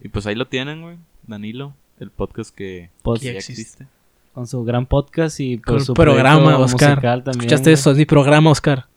[0.00, 0.96] Y pues ahí lo tienen, güey.
[1.26, 3.62] Danilo, el podcast que, Pod- que ya existe.
[3.62, 3.86] existe.
[4.34, 6.90] Con su gran podcast y Con por el su programa, Oscar.
[6.90, 7.40] musical también.
[7.40, 7.74] ¿Escuchaste güey.
[7.74, 7.90] eso?
[7.90, 8.86] Es mi programa, Oscar.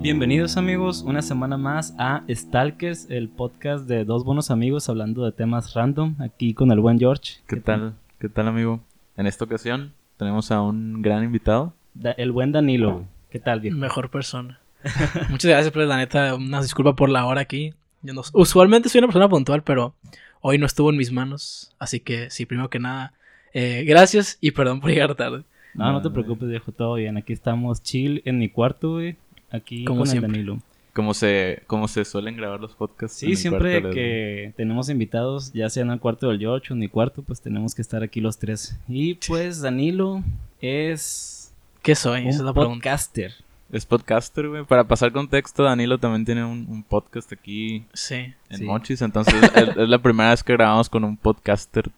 [0.00, 5.32] Bienvenidos amigos, una semana más a Stalkers, el podcast de dos buenos amigos hablando de
[5.32, 7.38] temas random, aquí con el buen George.
[7.48, 7.94] ¿Qué tal?
[8.20, 8.80] ¿Qué tal, amigo?
[9.16, 11.72] En esta ocasión tenemos a un gran invitado.
[11.94, 13.04] Da- el buen Danilo.
[13.30, 13.76] ¿Qué tal, viejo?
[13.76, 14.58] Mejor persona.
[15.30, 17.74] Muchas gracias, pero la neta, una disculpa por la hora aquí.
[18.02, 19.94] Yo no- usualmente soy una persona puntual, pero
[20.40, 21.72] hoy no estuvo en mis manos.
[21.78, 23.12] Así que, sí, primero que nada,
[23.52, 25.42] eh, gracias y perdón por llegar tarde.
[25.74, 27.16] No, no te preocupes, viejo, todo bien.
[27.16, 29.16] Aquí estamos chill en mi cuarto, güey.
[29.50, 30.28] Aquí Como con siempre.
[30.28, 30.62] el Danilo.
[30.96, 33.18] Como se, como se suelen grabar los podcasts.
[33.18, 36.80] Sí, siempre cuarto que tenemos invitados, ya sea en el cuarto del George o en
[36.80, 38.78] mi cuarto, pues tenemos que estar aquí los tres.
[38.88, 40.22] Y pues Danilo
[40.60, 42.20] es ¿Qué soy?
[42.22, 42.74] Esa es un la pregunta.
[42.90, 43.34] podcaster.
[43.70, 44.64] Es podcaster, güey.
[44.64, 48.32] Para pasar contexto, Danilo también tiene un, un podcast aquí Sí.
[48.48, 48.64] en Sí.
[48.64, 49.02] Mochis.
[49.02, 51.90] Entonces es, es la primera vez que grabamos con un podcaster.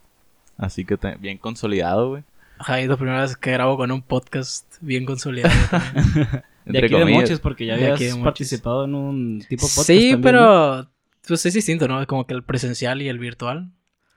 [0.56, 2.24] Así que te- bien consolidado, güey.
[2.58, 5.54] Ajá, es la primera vez que grabo con un podcast bien consolidado.
[6.72, 7.22] De aquí de comillas.
[7.22, 9.86] Mochis, porque ya De habías de participado en un tipo podcast.
[9.86, 10.22] sí, también, ¿no?
[10.22, 10.90] pero
[11.26, 12.06] pues es distinto, ¿no?
[12.06, 13.70] Como que el presencial y el virtual.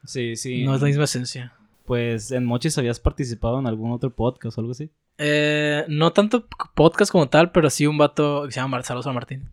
[0.05, 0.63] Sí, sí.
[0.63, 1.53] No es la misma esencia.
[1.85, 4.89] Pues en Mochis habías participado en algún otro podcast o algo así.
[5.17, 9.13] Eh, no tanto podcast como tal, pero sí un vato que se llama Marcelo San
[9.13, 9.49] Martín,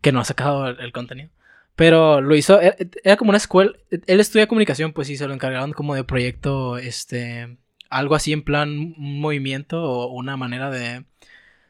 [0.00, 1.30] que no ha sacado el, el contenido.
[1.76, 5.34] Pero lo hizo, era, era como una escuela, él estudia comunicación, pues sí, se lo
[5.34, 7.58] encargaron como de proyecto, este,
[7.90, 11.04] algo así en plan un movimiento o una manera de,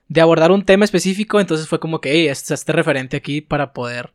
[0.08, 3.72] de abordar un tema específico, entonces fue como que, hey, este, este referente aquí para
[3.72, 4.12] poder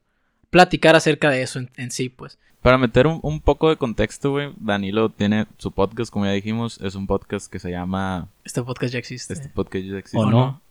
[0.50, 2.38] platicar acerca de eso en, en sí, pues.
[2.62, 6.80] Para meter un, un poco de contexto, güey, Danilo tiene su podcast, como ya dijimos,
[6.82, 8.28] es un podcast que se llama...
[8.44, 9.34] Este podcast ya existe.
[9.34, 10.18] Este podcast ya existe.
[10.18, 10.62] ¿O no?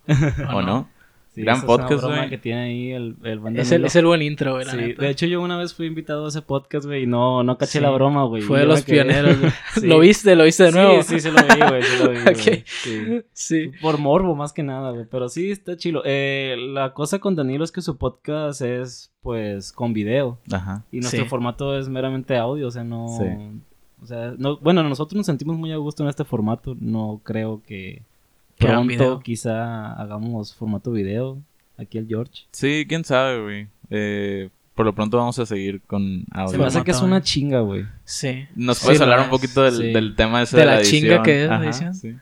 [0.52, 0.88] ¿O no?
[1.38, 2.28] Sí, Gran es una podcast, broma güey.
[2.30, 5.08] que tiene ahí el, el buen Es el, es el buen intro, güey, Sí, de
[5.08, 7.80] hecho yo una vez fui invitado a ese podcast, güey, y no, no caché Sí.
[7.80, 8.42] la broma, güey.
[8.42, 9.52] Fue de los pioneros, güey.
[9.74, 9.86] Sí.
[9.86, 10.34] ¿Lo viste?
[10.34, 11.02] ¿Lo viste de nuevo?
[11.02, 12.34] Sí, sí, sí lo vi, güey, sí lo vi, güey.
[12.34, 12.64] Ok.
[12.66, 13.22] Sí.
[13.32, 13.70] Sí.
[13.80, 15.06] Por morbo, más que nada, güey.
[15.10, 16.02] Pero sí, está chilo.
[16.04, 20.38] Eh, la cosa con Danilo es que su podcast es, pues, con video.
[20.52, 20.84] Ajá.
[20.90, 21.28] Y nuestro Sí.
[21.28, 23.06] formato es meramente audio, o sea, no...
[23.18, 23.60] Sí.
[24.00, 26.76] O sea, no, bueno, nosotros nos sentimos muy a gusto en este formato.
[26.78, 28.02] No creo que
[28.58, 29.20] pronto video.
[29.20, 31.38] quizá hagamos formato video.
[31.76, 32.44] Aquí el George.
[32.50, 33.68] Sí, quién sabe, güey.
[33.90, 36.52] Eh, por lo pronto vamos a seguir con audio.
[36.52, 37.84] Se me hace que es una chinga, güey.
[38.04, 38.46] Sí.
[38.56, 39.92] ¿Nos puedes hablar un poquito del, Sí.
[39.92, 41.94] del tema ese De de, la la chinga que es la edición.
[41.94, 42.14] sí.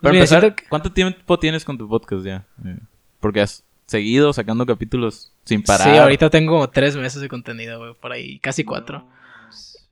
[0.00, 2.46] Para Mira, empezar, que- ¿cuánto tiempo tienes con tu podcast ya?
[2.64, 2.78] Eh,
[3.20, 5.92] porque has seguido sacando capítulos sin parar.
[5.92, 9.04] Sí, ahorita tengo como tres meses de contenido, güey, por ahí, casi cuatro.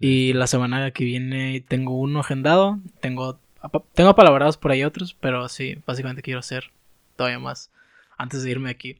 [0.01, 3.39] Y la semana que viene tengo uno agendado, tengo,
[3.95, 6.71] tengo palabrados por ahí otros, pero sí, básicamente quiero hacer
[7.17, 7.71] todavía más
[8.17, 8.97] antes de irme aquí.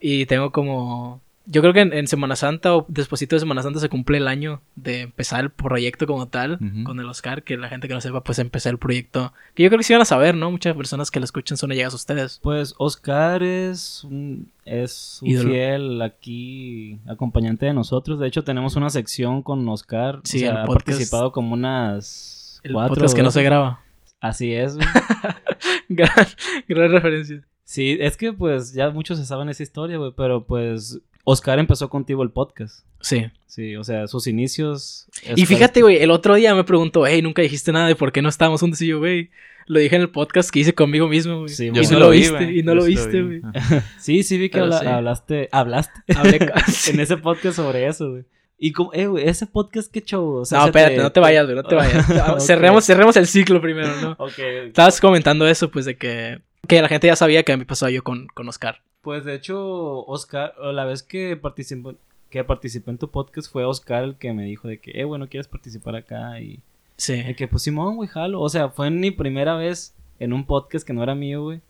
[0.00, 3.78] Y tengo como, yo creo que en, en Semana Santa o despuesito de Semana Santa
[3.78, 6.84] se cumple el año de empezar el proyecto como tal Ujú.
[6.84, 9.68] con el Oscar, que la gente que no sepa, pues empecé el proyecto, que yo
[9.68, 10.50] creo que sí van a saber, ¿no?
[10.50, 12.40] Muchas personas que lo escuchan son allegadas a ustedes.
[12.42, 15.50] Pues Oscar es un, es un Ídolo.
[15.50, 18.18] fiel aquí acompañante de nosotros.
[18.18, 20.20] De hecho, tenemos una sección con Oscar.
[20.24, 23.80] Sí, o sea, ha participado como unas El cuatro podcast que no se graba.
[24.20, 24.76] Así es.
[24.76, 24.86] güey.
[25.88, 26.26] gran,
[26.68, 27.42] gran referencia.
[27.64, 30.12] sí, es que pues ya muchos se saben esa historia, güey.
[30.16, 32.84] Pero pues Oscar empezó contigo el podcast.
[33.00, 33.26] Sí.
[33.46, 35.08] Sí, o sea, sus inicios.
[35.36, 38.22] Y fíjate, güey, el otro día me preguntó, hey, nunca dijiste nada de por qué
[38.22, 38.80] no estábamos juntos.
[38.80, 39.28] Y yo, güey,
[39.66, 41.48] lo dije en el podcast que hice conmigo mismo, güey.
[41.50, 43.40] Sí, y no lo vi, viste, y no Yo lo viste, vi.
[43.40, 43.52] güey.
[44.00, 44.86] Sí, sí vi que Pero habla- sí.
[44.86, 46.38] hablaste, hablaste Hablé
[46.88, 48.24] en ese podcast sobre eso, güey.
[48.64, 50.34] Y como, eh, güey, ese podcast qué show.
[50.36, 52.06] O sea, no, espérate, no te vayas, güey, no te vayas.
[52.46, 54.12] Cerremos, cerremos el ciclo primero, ¿no?
[54.18, 54.38] Ok.
[54.38, 58.04] Estabas comentando eso, pues, de que, que la gente ya sabía que me pasó yo
[58.04, 58.80] con, con Oscar.
[59.00, 61.94] Pues de hecho, Oscar, la vez que participó,
[62.30, 65.28] que participé en tu podcast fue Oscar el que me dijo de que, eh, bueno,
[65.28, 66.38] ¿quieres participar acá?
[66.40, 66.60] Y
[66.96, 67.20] Sí.
[67.20, 68.40] de que, pues Simón, güey, jalo.
[68.40, 71.60] O sea, fue mi primera vez en un podcast que no era mío, güey.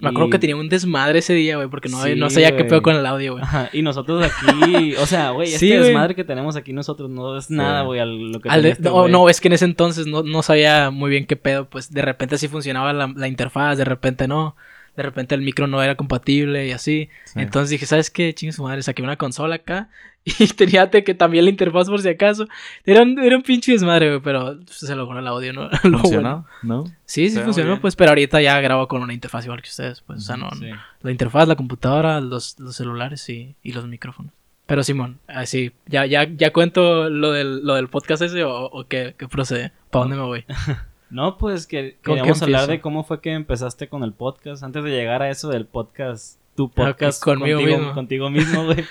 [0.00, 2.56] Me acuerdo Y- que tenía un desmadre ese día, güey, porque no, Sí, no sabía
[2.56, 3.44] qué pedo con el audio, güey.
[3.72, 5.82] Y nosotros aquí, o sea, güey, este Sí, güey.
[5.88, 8.88] desmadre que tenemos aquí nosotros no es nada, güey, a lo que Al de- este
[8.90, 12.02] no, es que en ese entonces no, no sabía muy bien qué pedo, pues de
[12.02, 14.56] repente sí funcionaba la, la interfaz, de repente no,
[14.96, 17.08] de repente el micro no era compatible y así.
[17.24, 17.40] Sí.
[17.40, 18.34] Entonces dije, ¿sabes qué?
[18.34, 19.88] Chingue su madre, saqué una consola acá
[20.24, 22.46] y tenía que también la interfaz por si acaso.
[22.84, 25.68] Era un, era un pinche desmadre, güey, pero se logró el audio, ¿no?
[25.84, 26.46] Lo ¿Funcionó?
[26.62, 26.84] bueno.
[26.84, 26.92] ¿No?
[27.06, 27.80] Sí, sí funcionó, bien.
[27.80, 30.50] pues, pero ahorita ya grabo con una interfaz igual que ustedes, pues, o sea, no,
[30.52, 30.70] Sí.
[31.02, 34.32] la interfaz, la computadora, los, los celulares y, y los micrófonos.
[34.66, 38.84] Pero Simón, así, ya, ya, ya cuento lo del, lo del podcast ese o, o
[38.86, 40.44] qué, qué procede, ¿para dónde me voy?
[41.10, 44.62] No, pues que ¿Con qué queríamos hablar de cómo fue que empezaste con el podcast.
[44.62, 47.94] Antes de llegar a eso del podcast, tu Ok, podcast conmigo contigo, mismo.
[47.94, 48.84] contigo mismo, güey.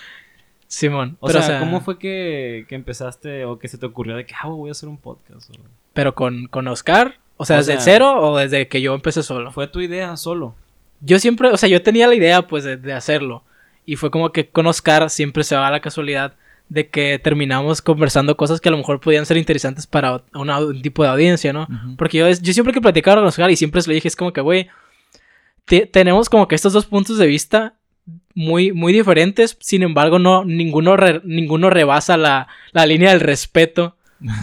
[0.67, 1.17] Simón.
[1.19, 4.35] O, pero, sea, ¿cómo fue que, que empezaste o que se te ocurrió de que,
[4.39, 5.49] ah, voy a hacer un podcast?
[5.49, 5.53] O-
[5.93, 9.23] Pero con, con Oscar, o sea, O desde sea- cero o desde que yo empecé
[9.23, 9.51] solo.
[9.51, 10.55] Fue tu idea solo.
[11.01, 13.43] Yo siempre, o sea, yo tenía la idea pues de, de hacerlo.
[13.85, 16.33] Y fue como que con Oscar siempre se va la casualidad
[16.69, 20.81] de que terminamos conversando cosas que a lo mejor podían ser interesantes para una- un
[20.81, 21.63] tipo de audiencia, ¿no?
[21.63, 21.95] Ujú.
[21.97, 24.31] Porque yo, yo siempre que platicaba con Oscar y siempre se le dije, es como
[24.33, 24.67] que, güey,
[25.65, 27.73] te- tenemos como que estos dos puntos de vista
[28.33, 33.95] muy, muy diferentes, sin embargo, no, ninguno, re- ninguno rebasa la, la línea del respeto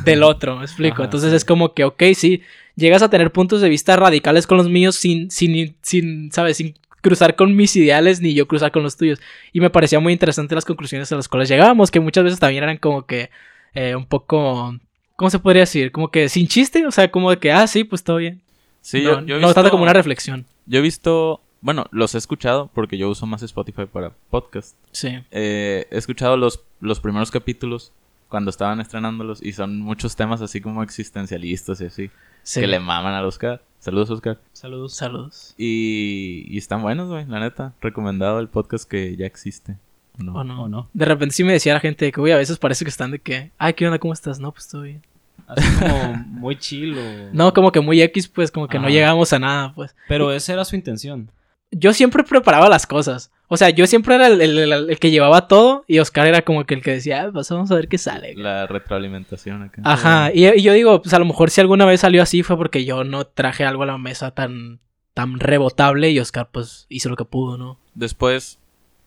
[0.05, 0.97] del otro, ¿me explico?
[0.97, 1.37] Ajá, Entonces sí.
[1.37, 2.43] es como que, ok, sí,
[2.77, 6.57] llegas a tener puntos de vista radicales con los míos sin, sin, sin, ¿sabes?
[6.59, 6.75] Sin
[7.07, 9.21] cruzar con mis ideales ni yo cruzar con los tuyos.
[9.53, 12.65] Y me parecía muy interesante las conclusiones a las cuales llegábamos, que muchas veces también
[12.65, 13.31] eran como que
[13.75, 14.77] eh, un poco,
[15.15, 15.93] ¿cómo se podría decir?
[15.93, 18.43] Como que sin chiste, o sea, como de que, ah, sí, pues todo bien.
[18.81, 20.47] Sí, no, yo, yo he no tanto como una reflexión.
[20.67, 24.77] Yo he visto, bueno, los he escuchado porque yo uso más Spotify para podcast.
[24.91, 25.17] Sí.
[25.31, 27.93] Eh, he escuchado los, los primeros capítulos
[28.29, 32.11] cuando estaban estrenándolos y son muchos temas así como existencialistas y así,
[32.47, 32.61] sí.
[32.61, 33.61] que le maman al Oscar.
[33.81, 34.39] Saludos, Oscar.
[34.53, 34.95] Saludos.
[34.95, 35.55] Saludos.
[35.59, 37.73] Y, y están buenos, güey, la neta.
[37.81, 39.77] Recomendado el podcast que ya existe.
[40.19, 40.35] ¿O no?
[40.35, 40.63] ¿O no?
[40.65, 40.89] ¿O no?
[40.93, 43.19] De repente sí me decía la gente que, güey, a veces parece que están de
[43.19, 43.99] que, ay, ¿qué onda?
[43.99, 44.41] ¿Cómo estás?
[44.41, 45.03] No, pues todo bien.
[45.47, 49.33] Así como muy chill o- No, como que muy X, pues como que no llegamos
[49.33, 49.95] a nada, pues.
[50.09, 51.29] Pero esa era su intención.
[51.71, 53.33] Yo siempre preparaba las cosas.
[53.49, 56.75] O sea, yo siempre era el, el- que llevaba todo y Oscar era como que
[56.75, 58.33] el que decía, ah, pues vamos a ver qué sale.
[58.33, 58.43] güey".
[58.43, 59.83] La retroalimentación acá.
[59.85, 62.57] Ajá, y, y yo digo, pues a lo mejor si alguna vez salió así fue
[62.57, 64.81] porque yo no traje algo a la mesa tan,
[65.15, 67.79] tan rebotable y Oscar pues hizo lo que pudo, ¿no?
[67.95, 68.59] Después,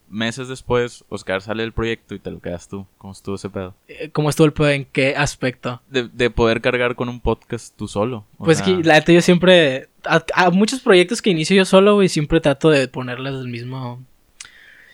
[0.10, 2.86] meses después, Oscar sale del proyecto y te lo quedas tú.
[2.98, 3.74] ¿Cómo estuvo ese pedo?
[3.88, 4.70] Eh, ¿Cómo estuvo el pedo?
[4.70, 5.82] ¿En qué aspecto?
[5.90, 8.26] De, de poder cargar con un podcast tú solo.
[8.38, 12.10] Pues que la neta yo siempre, a, a muchos proyectos que inicio yo solo, güey,
[12.10, 14.04] siempre trato de ponerles el mismo...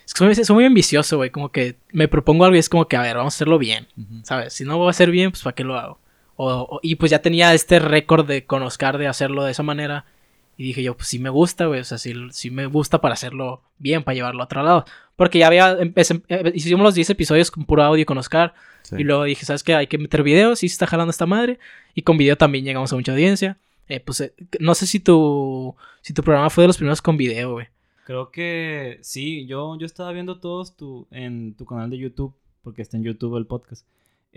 [0.06, 2.88] Es que soy, soy muy ambicioso, güey, como que me propongo algo y es como
[2.88, 3.88] que, a ver, vamos a hacerlo bien.
[4.24, 4.54] ¿sabes?
[4.54, 5.98] Si no va a ser bien, pues ¿para qué lo hago?
[6.36, 9.64] O, o- y pues ya tenía este récord de con Oscar de hacerlo de esa
[9.64, 10.06] manera.
[10.58, 11.82] Y dije yo, pues sí me gusta, güey.
[11.82, 14.86] O sea, sí, sí me gusta para hacerlo bien, para llevarlo a otro lado.
[15.16, 18.54] Porque ya había, empecé- eh, hicimos los 10 episodios con puro audio con Oscar.
[18.84, 18.96] Sí.
[19.00, 19.76] Y luego dije, ¿sabes qué?
[19.76, 20.64] Hay que meter videos.
[20.64, 21.60] Y se está jalando esta madre.
[21.94, 23.58] Y con video también llegamos a mucha audiencia.
[23.88, 27.18] Eh, pues eh, no sé si tu, si tu programa fue de los primeros con
[27.18, 27.68] video, güey.
[28.06, 32.82] Creo que sí, yo, yo estaba viendo todos tu, en tu canal de YouTube, porque
[32.82, 33.86] está en YouTube el podcast.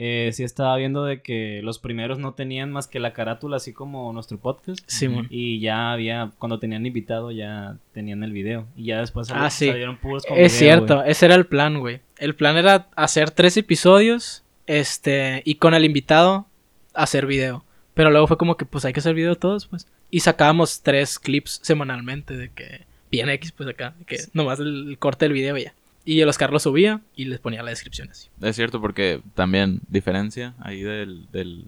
[0.01, 3.73] Eh, sí estaba viendo de que los primeros no tenían más que la carátula, así
[3.73, 4.79] como nuestro podcast.
[4.87, 5.27] Simón.
[5.29, 8.65] Y ya había, cuando tenían invitado, ya tenían el video.
[8.77, 9.67] Y ya después Ah, sali- sí.
[9.73, 12.01] salieron puros con Es video, cierto, ese era el plan, güey.
[12.19, 16.47] El plan era hacer tres episodios, este, y con el invitado
[16.95, 17.65] hacer video.
[17.95, 19.89] Pero luego fue como que, pues hay que hacer video todos, pues.
[20.11, 24.91] Y sacábamos tres clips semanalmente de que, bien X, pues acá, de que nomás el,
[24.91, 25.75] el corte del video y ya.
[26.09, 28.31] Y el Oscar lo subía y les ponía la descripción así.
[28.41, 31.67] Es cierto porque también diferencia ahí del, del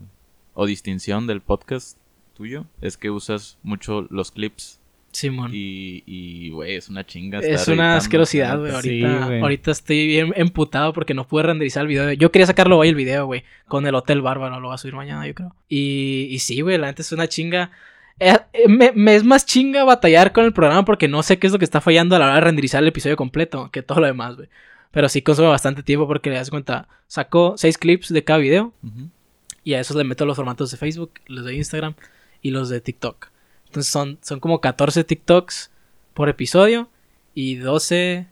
[0.55, 1.99] o distinción del podcast
[2.35, 4.81] tuyo es que usas mucho los clips
[5.13, 5.51] Simón.
[5.53, 7.41] y y güey es una chinga.
[7.41, 8.73] Es una asquerosidad, güey.
[8.81, 12.11] Sí, Ahorita, ahorita estoy bien emputado porque no pude renderizar el video.
[12.13, 13.45] Yo quería sacarlo hoy el video, güey.
[13.69, 14.59] Con el Hotel Bárbaro.
[14.59, 15.55] Lo voy a subir mañana, yo creo.
[15.69, 16.79] Y, y sí, güey.
[16.79, 17.73] La neta es una chinga.
[18.21, 21.47] Eh, eh, me, me es más chinga batallar con el programa porque no sé qué
[21.47, 24.01] es lo que está fallando a la hora de renderizar el episodio completo que todo
[24.01, 24.49] lo demás, güey.
[24.91, 26.87] Pero sí consume bastante tiempo porque le das cuenta.
[27.07, 28.73] Saco seis clips de cada video
[29.65, 31.95] y a esos le meto los formatos de Facebook, los de Instagram
[32.43, 33.29] y los de TikTok.
[33.67, 35.71] Entonces son, son como 14 TikToks
[36.13, 36.89] por episodio
[37.35, 38.27] y 12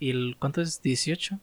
[0.00, 0.82] y el ¿cuánto es?
[0.82, 1.36] 18.
[1.36, 1.40] O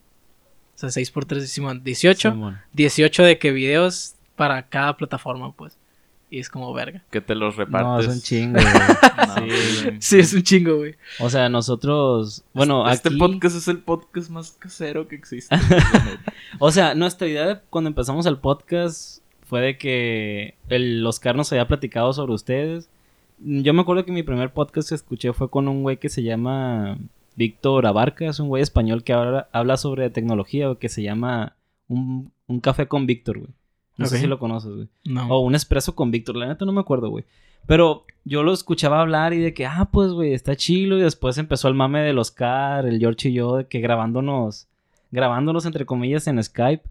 [0.75, 2.31] sea, 6 por 3 decimos 18.
[2.31, 2.59] Simón.
[2.73, 5.77] 18 de que videos para cada plataforma, pues.
[6.31, 7.03] Y es como verga.
[7.11, 8.07] Que te los No, repartes.
[8.07, 8.73] es un chingo, güey.
[9.27, 9.83] No, Sí.
[9.83, 9.97] güey.
[10.01, 10.95] Sí, es un chingo, güey.
[11.19, 15.53] O sea, nosotros, bueno, este aquí, podcast es el podcast más casero que existe.
[16.59, 21.51] o sea, nuestra idea de cuando empezamos el podcast fue de que el Oscar nos
[21.51, 22.89] había platicado sobre ustedes.
[23.39, 26.23] Yo me acuerdo que mi primer podcast que escuché fue con un güey que se
[26.23, 26.97] llama
[27.35, 31.57] Víctor Abarca, es un güey español que habla, habla sobre tecnología, que se llama
[31.89, 33.49] un, un café con Víctor, güey.
[34.01, 34.87] No sé si lo conoces, güey.
[35.05, 35.27] No.
[35.29, 37.25] O un expreso con Víctor, la neta no me acuerdo, güey.
[37.67, 40.97] Pero yo lo escuchaba hablar y de que, ah, pues, güey, está chilo.
[40.97, 44.67] Y después empezó el mame del Oscar, el George y yo, de que grabándonos,
[45.11, 46.83] grabándonos entre comillas en Skype.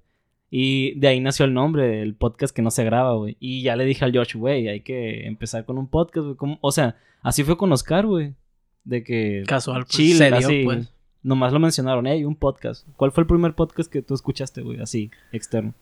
[0.51, 3.37] Y de ahí nació el nombre del podcast que no se graba, güey.
[3.39, 6.59] Y ya le dije al George, güey, hay que empezar con un podcast, güey.
[6.61, 8.35] O sea, así fue con Oscar, güey.
[8.83, 9.91] De que Casual, pues.
[9.91, 10.63] chill, se dio, así.
[10.65, 10.93] pues.
[11.23, 12.87] Nomás lo mencionaron, hey, un podcast.
[12.97, 14.81] ¿Cuál fue el primer podcast que tú escuchaste, güey?
[14.81, 15.75] Así, externo.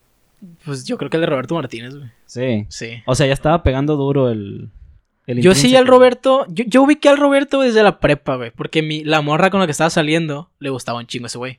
[0.65, 2.11] Pues yo creo que el de Roberto Martínez, güey.
[2.27, 2.67] Sí.
[2.69, 3.03] Sí.
[3.07, 4.71] O sea, ya estaba pegando duro el.
[5.27, 8.51] el Yo sí al Roberto, yo, yo ubiqué al Roberto desde la prepa, güey.
[8.51, 11.59] Porque mi, la morra con la que estaba saliendo le gustaba un chingo ese güey.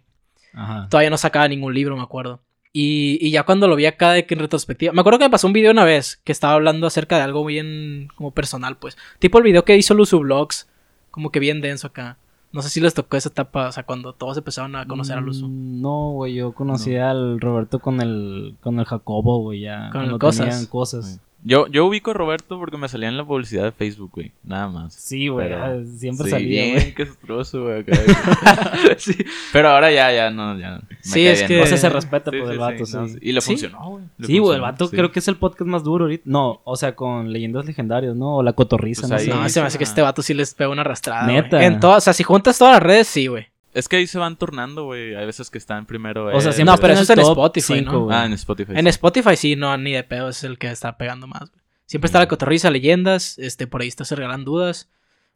[0.53, 0.87] Ajá.
[0.89, 2.41] Todavía no sacaba ningún libro, me acuerdo.
[2.71, 4.93] Y, y ya cuando lo vi acá de que en retrospectiva.
[4.93, 7.43] Me acuerdo que me pasó un video una vez que estaba hablando acerca de algo
[7.43, 8.97] bien como personal, pues.
[9.19, 10.69] Tipo el video que hizo Luzu Vlogs.
[11.11, 12.17] Como que bien denso acá.
[12.51, 15.21] No sé si les tocó esa etapa, o sea, cuando todos empezaron a conocer a
[15.21, 15.47] Luzu.
[15.47, 19.89] Mm, No, güey, yo conocí al Roberto con el con el Jacobo, güey, ya.
[19.91, 20.47] Con el Cosas.
[20.47, 21.19] tenían cosas.
[21.41, 24.33] Yo, yo ubico a Roberto porque me salía en la publicidad de Facebook, güey.
[24.43, 24.93] Nada más.
[24.93, 26.93] Sí, güey, Pero- ah, siempre sí, salía, bien güey.
[26.93, 27.79] castroso, güey.
[27.79, 27.93] acá.
[28.97, 29.15] Sí.
[29.53, 30.79] Pero ahora ya, ya, no, ya.
[30.89, 31.61] me Sí, es bien, que-.
[31.61, 32.97] O sea, se respeta Sí, por sí, el vato, sí, sí.
[32.97, 33.47] no, Y le Sí.
[33.51, 34.03] funcionó, güey.
[34.17, 34.95] Le Sí, güey, el vato sí.
[34.95, 36.23] creo que es el podcast más duro ahorita.
[36.27, 38.37] No, o sea, con leyendas legendarias, ¿no?
[38.37, 39.41] O la cotorriza, Pues no ahí-.
[39.43, 41.23] No, se me hace que este vato sí les pega una arrastrada.
[41.23, 41.35] güey.
[41.37, 41.63] Neta.
[41.65, 43.47] En todas, o sea, si juntas todas las redes, sí, güey.
[43.73, 45.15] Es que ahí se van turnando, güey.
[45.15, 46.25] Hay veces que están primero.
[46.35, 48.11] O sea, siempre No, pero está eso es el en Spotify, cinco, ¿no?
[48.11, 48.71] Ah, en Spotify.
[48.75, 48.89] En sí.
[48.89, 51.61] Spotify sí, no, ni de pedo, es el que está pegando más, güey.
[51.85, 54.89] Siempre está la cotorriza, leyendas, este, por ahí está Se Regalan Dudas.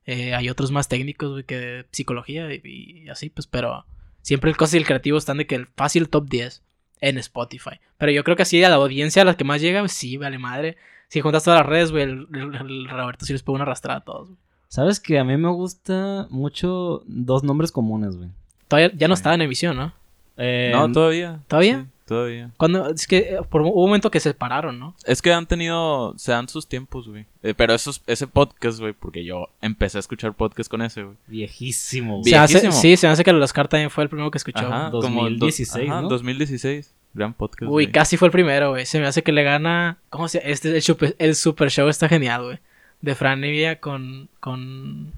[0.06, 2.62] Eh, hay otros más técnicos, güey, que de psicología y,
[3.06, 3.86] y así, pues, pero
[4.22, 6.62] siempre el cosas y el creativo están de que el fácil top 10
[7.02, 7.80] en Spotify.
[7.98, 10.18] Pero yo creo que así a la audiencia a la que más llega, pues, sí,
[10.18, 10.76] vale madre.
[11.08, 14.00] Si juntas todas las redes, güey, el, el- el Roberto sí les pega una arrastrada
[14.00, 14.28] a todos.
[14.30, 14.40] güey.
[14.74, 18.30] ¿Sabes que a mí me gusta mucho dos nombres comunes, güey?
[18.68, 19.20] Todavía ya no Sí.
[19.20, 19.94] estaba en emisión, ¿no?
[20.36, 21.42] Eh, No, todavía.
[21.48, 21.82] ¿Todavía?
[21.84, 22.50] Sí, todavía.
[22.58, 24.96] Cuando, es que eh, por un hubo un momento que se separaron, ¿no?
[25.06, 27.28] Es que han tenido, se dan sus tiempos, güey.
[27.44, 31.18] Eh, pero esos, ese podcast, güey, porque yo empecé a escuchar podcast con ese, güey.
[31.28, 32.32] Viejísimo, güey.
[32.32, 32.82] Se hace, Viejísimo.
[32.82, 34.66] sí, se me hace que los Oscar también fue el primero que escuchó.
[34.66, 36.10] Ajá, dos- como el do- 2016, ajá, ¿no?
[36.10, 36.92] 2016.
[37.14, 37.72] Gran podcast.
[37.72, 38.88] Uy, casi fue el primero, güey.
[38.88, 40.00] Se me hace que le gana.
[40.10, 40.50] ¿Cómo se llama?
[40.52, 42.60] Este, el, super, el Super Show está genial, güey.
[43.04, 45.12] De Fran Evia con, con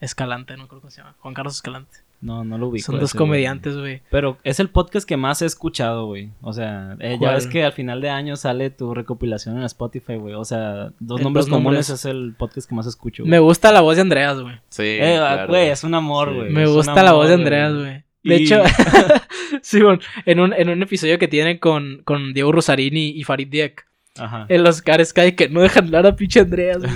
[0.00, 1.14] Escalante, no creo cómo se llama.
[1.20, 1.98] Juan Carlos Escalante.
[2.22, 2.86] No, no lo ubico.
[2.86, 4.00] Son dos ese, comediantes, güey.
[4.10, 6.30] Pero es el podcast que más he escuchado, güey.
[6.40, 10.16] O sea, eh, ya ves que al final de año sale tu recopilación en Spotify,
[10.16, 10.32] güey.
[10.34, 11.86] O sea, dos Eh, nombres dos nombres.
[11.86, 13.26] comunes es el podcast que más escucho.
[13.26, 14.56] Me gusta la voz de Andreas, güey.
[14.70, 15.48] Sí, Eh, ah, claro.
[15.48, 16.34] güey, es un amor, Sí.
[16.36, 16.50] güey.
[16.52, 18.04] Me es gusta la voz de Andreas, güey.
[18.24, 18.62] De Y- hecho,
[19.62, 23.48] sí, bueno, en un, en un episodio que tienen con, con Diego Rosarini y Farid
[23.48, 23.86] Diek,
[24.18, 24.46] Ajá.
[24.48, 26.92] en los cares cae que no dejan hablar a pinche Andreas, güey.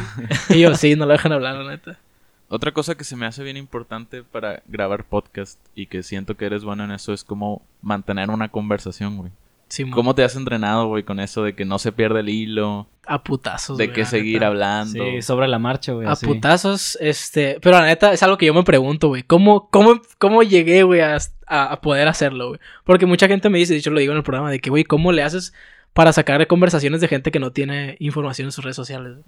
[0.50, 1.99] y yo, sí, no lo dejan hablar, la neta.
[2.49, 6.47] Otra cosa que se me hace bien importante para grabar podcast y que siento que
[6.47, 9.31] eres bueno en eso es como mantener una conversación, güey.
[9.69, 12.29] Sí, mo- ¿Cómo te has entrenado, güey, con eso de que no se pierde el
[12.29, 14.49] hilo, a putazos, de güey, que seguir neta.
[14.49, 15.05] hablando?
[15.05, 16.09] Sí, sobre la marcha, güey.
[16.09, 16.27] A así.
[16.27, 17.59] putazos, este.
[17.62, 19.23] Pero la neta, es algo que yo me pregunto, güey.
[19.23, 22.61] ¿Cómo, cómo, cómo llegué, güey, a, a- a poder hacerlo, güey?
[22.83, 24.83] Porque mucha gente me dice, de hecho lo digo en el programa, de que, güey,
[24.83, 25.55] ¿cómo le haces
[25.93, 29.19] para sacar conversaciones de gente que no tiene información en sus redes sociales?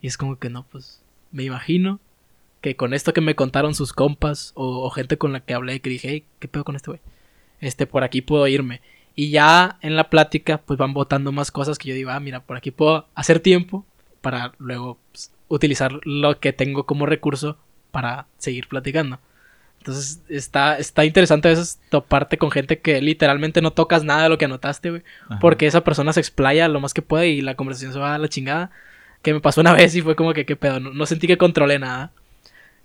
[0.00, 1.02] Y es como que no, pues.
[1.30, 2.00] Me imagino
[2.60, 5.80] que con esto que me contaron sus compas o, o gente con la que hablé,
[5.80, 7.00] que dije, hey, ¿qué pedo con este güey?
[7.60, 8.80] Este, por aquí puedo irme.
[9.14, 12.40] Y ya en la plática, pues van botando más cosas que yo digo, ah, mira,
[12.40, 13.84] por aquí puedo hacer tiempo
[14.20, 17.58] para luego pues, utilizar lo que tengo como recurso
[17.90, 19.20] para seguir platicando.
[19.82, 24.28] Entonces está, está interesante a veces toparte con gente que literalmente no tocas nada de
[24.28, 25.02] lo que anotaste, güey.
[25.24, 25.40] Ajá.
[25.40, 28.18] Porque esa persona se explaya lo más que puede y la conversación se va a
[28.18, 28.70] la chingada.
[29.22, 30.78] Que me pasó una vez y fue como que qué pedo.
[30.78, 32.12] No, no sentí que controlé nada.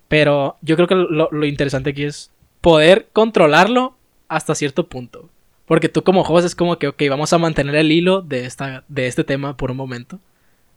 [0.07, 3.95] Pero yo creo que lo, lo interesante aquí es poder controlarlo
[4.27, 5.29] hasta cierto punto.
[5.67, 8.85] Porque tú como host es como que, ok, vamos a mantener el hilo de, esta,
[8.87, 10.19] de este tema por un momento.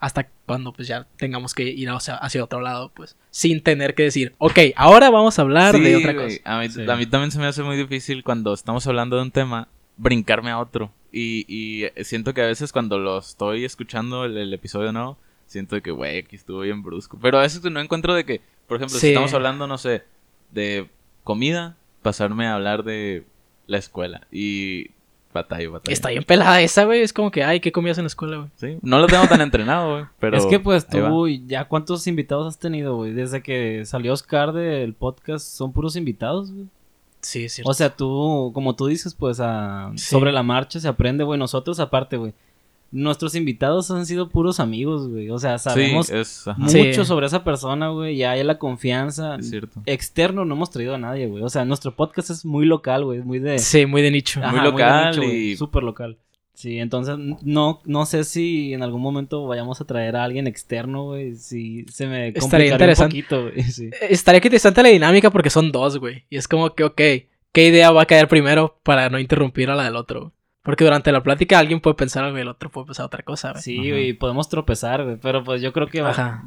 [0.00, 3.16] Hasta cuando pues ya tengamos que ir hacia, hacia otro lado, pues.
[3.30, 6.36] Sin tener que decir, ok, ahora vamos a hablar de otra cosa.
[6.44, 6.82] A mí, Sí.
[6.88, 10.50] a mí también se me hace muy difícil cuando estamos hablando de un tema brincarme
[10.50, 10.90] a otro.
[11.12, 15.80] Y, y siento que a veces cuando lo estoy escuchando el, el episodio nuevo, siento
[15.82, 17.18] que, güey, aquí estuvo bien brusco.
[17.20, 19.00] Pero a veces no encuentro de que, por ejemplo, Sí.
[19.00, 20.04] si estamos hablando, no sé,
[20.52, 20.88] de
[21.24, 23.24] comida, pasarme a hablar de
[23.66, 24.26] la escuela.
[24.32, 24.92] Y
[25.32, 25.92] batalla, batalla.
[25.92, 27.02] Está bien pelada esa, güey.
[27.02, 28.48] Es como que, ay, ¿qué comías en la escuela, güey?
[28.56, 30.04] Sí, no lo tengo tan entrenado, güey.
[30.20, 33.12] Pero es que pues tú, ya cuántos invitados has tenido, güey.
[33.12, 36.66] Desde que salió Oscar del podcast, son puros invitados, güey.
[37.22, 37.70] Sí, es cierto.
[37.70, 40.04] O sea, tú, como tú dices, pues a- Sí.
[40.06, 41.38] sobre la marcha se aprende, güey.
[41.38, 42.32] Nosotros, aparte, güey.
[42.92, 45.30] Nuestros invitados han sido puros amigos, güey.
[45.30, 47.04] O sea, sabemos Sí, es, ajá, mucho Sí.
[47.04, 48.16] sobre esa persona, güey.
[48.16, 49.36] Ya hay la confianza.
[49.36, 49.80] es cierto.
[49.86, 51.42] Externo no hemos traído a nadie, güey.
[51.44, 53.20] O sea, nuestro podcast es muy local, güey.
[53.20, 53.58] Muy de...
[53.60, 54.40] sí, muy de nicho.
[54.40, 56.18] Muy local güey, y- Súper local.
[56.52, 61.04] Sí, entonces no, no sé si en algún momento vayamos a traer a alguien externo,
[61.04, 61.34] güey.
[61.36, 63.62] Si se me Estaría complicaría un poquito, güey.
[63.70, 63.88] Sí.
[64.02, 66.24] Estaría interesante la dinámica porque son dos, güey.
[66.28, 66.96] Y es como que, ok,
[67.52, 70.32] ¿qué idea va a caer primero para no interrumpir a la del otro?
[70.62, 73.52] Porque durante la plática alguien puede pensar algo y el otro puede pensar otra cosa,
[73.52, 73.62] güey.
[73.62, 73.88] Sí, Ajá.
[73.88, 75.16] güey, podemos tropezar, güey.
[75.16, 76.44] Pero pues yo creo que va- Ajá.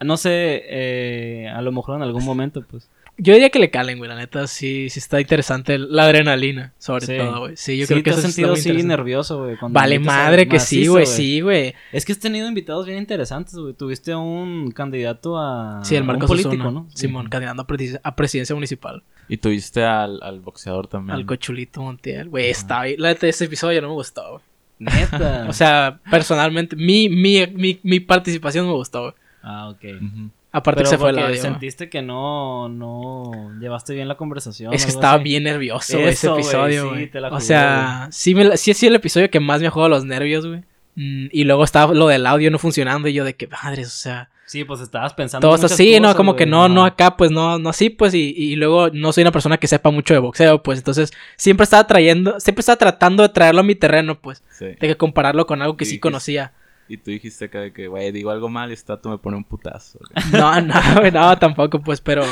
[0.00, 2.88] No sé, eh, a lo mejor en algún momento, pues.
[3.20, 7.04] Yo diría que le calen, güey, la neta, sí, sí está interesante la adrenalina, sobre
[7.06, 7.16] Sí.
[7.18, 7.56] todo, güey.
[7.56, 9.56] Sí, yo Sí, creo que te has eso sentido muy así nervioso, güey.
[9.60, 11.74] Vale madre que sí, güey, sí, güey.
[11.92, 13.74] Es que has tenido invitados bien interesantes, güey.
[13.74, 15.80] Tuviste a un candidato a.
[15.84, 16.86] Sí, el Marcos un político, Osuna, ¿no?
[16.94, 17.06] Sí.
[17.08, 19.02] Simón, candidato a, presi- a presidencia municipal.
[19.28, 21.16] Y tuviste al, al boxeador también.
[21.16, 22.28] Al cochulito Montiel.
[22.28, 23.00] Güey, está bien.
[23.00, 24.42] La neta, ese episodio no me gustó, güey.
[24.78, 25.46] Neta.
[25.48, 29.14] O sea, personalmente, mi, mi, mi, mi participación me gustó, güey.
[29.42, 29.84] Ah, ok.
[29.96, 30.30] Ujú.
[30.58, 31.40] Aparte Pero que se fue audio.
[31.40, 34.72] sentiste que no, no llevaste bien la conversación.
[34.72, 35.24] Es que estaba así.
[35.24, 38.56] bien nervioso, ese Eso, güey, episodio, sí, te la o jugó, sea, sí, me, la-
[38.56, 40.60] sí ha sido el episodio que más me ha jugado los nervios, güey.
[40.96, 43.90] Mm, y luego estaba lo del audio no funcionando y yo de que, madres, o
[43.98, 44.30] sea...
[44.46, 45.46] Sí, pues estabas pensando.
[45.46, 48.30] Todo muchas así, no, como que no, no acá, pues no, no así, pues, y,
[48.34, 51.86] y luego no soy una persona que sepa mucho de boxeo, pues, entonces siempre estaba
[51.86, 54.64] trayendo, siempre estaba tratando de traerlo a mi terreno, pues, Sí.
[54.64, 56.52] de que compararlo con algo que Sí, sí que- conocía.
[56.88, 59.36] Y tú dijiste acá de que, güey, digo algo mal y esta tú me pone
[59.36, 59.98] un putazo.
[59.98, 60.24] güey.
[60.32, 62.24] No, no, güey, no, tampoco, pues, pero,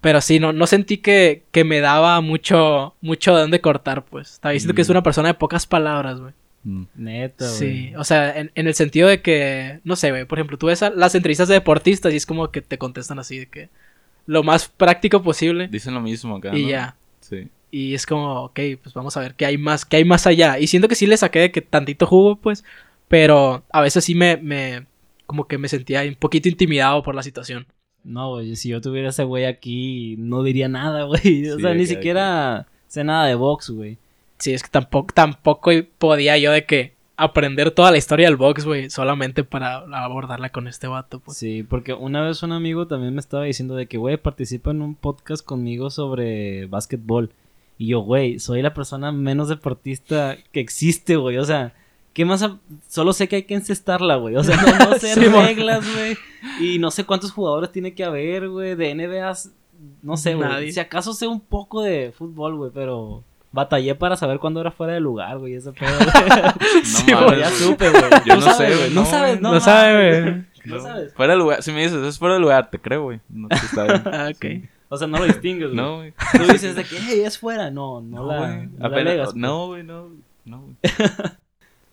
[0.00, 4.34] pero sí, no, no sentí que, que me daba mucho, mucho de dónde cortar, pues,
[4.34, 4.92] estaba diciendo que es Mm.
[4.92, 6.32] una persona de pocas palabras, güey.
[6.62, 6.82] Mm.
[6.94, 7.58] Neta, güey.
[7.58, 10.66] Sí, o sea, en, en el sentido de que, no sé, güey, por ejemplo, tú
[10.66, 13.70] ves a las entrevistas de deportistas y es como que te contestan así de que
[14.26, 16.56] lo más práctico posible Dicen lo mismo acá.
[16.56, 16.68] y ¿no?
[16.68, 16.96] ya.
[17.20, 17.48] Sí.
[17.72, 20.58] Y es como, ok, pues vamos a ver qué hay más, qué hay más allá.
[20.58, 22.64] Y siento que sí le saqué de que tantito jugo, pues,
[23.10, 24.86] pero a veces sí me, me,
[25.26, 27.66] como que me sentía un poquito intimidado por la situación.
[28.04, 31.48] No, güey, si yo tuviera ese güey aquí, no diría nada, güey.
[31.50, 33.98] O Sí, sea, ni siquiera sé nada de box, güey.
[34.38, 38.64] Sí, es que tampoco, tampoco podía yo de que aprender toda la historia del box,
[38.64, 41.36] güey, solamente para abordarla con este vato, pues.
[41.36, 44.82] Sí, porque una vez un amigo también me estaba diciendo de que, güey, participa en
[44.82, 47.32] un podcast conmigo sobre básquetbol.
[47.76, 51.38] Y yo, güey, soy la persona menos deportista que existe, güey.
[51.38, 51.74] O sea,
[52.12, 52.42] ¿qué más?
[52.42, 54.36] a- Solo sé que hay que encestarla, güey.
[54.36, 56.16] O sea, no, no sé Sí, reglas, güey.
[56.60, 58.74] Y no sé cuántos jugadores tiene que haber, güey.
[58.74, 59.32] De NBA,
[60.02, 60.72] no sé, güey.
[60.72, 63.24] Si acaso sé un poco de fútbol, güey, pero...
[63.52, 66.08] Batallé para saber cuándo era fuera de lugar, güey, ese pedo, güey.
[66.76, 68.02] No Sí, mames, ya supe, güey.
[68.24, 68.90] Yo no sabes, sé, güey.
[68.94, 70.22] No sabes, no No sabe, mames.
[70.22, 70.44] güey.
[70.66, 70.82] No No.
[70.82, 71.14] sabes.
[71.14, 71.62] Fuera de lugar.
[71.64, 73.20] Si me dices, es fuera de lugar, te creo, güey.
[73.28, 74.02] No, sí está bien.
[74.06, 74.68] Ah, ok.
[74.88, 75.76] O sea, no lo distingues, güey.
[75.76, 76.14] No, güey.
[76.32, 77.72] Tú dices de que, hey, es fuera.
[77.72, 78.66] No, no, No, la, güey.
[78.68, 79.36] no la Apenas- alegas, pues.
[79.36, 80.10] No, güey, no.
[80.44, 80.76] No, güey.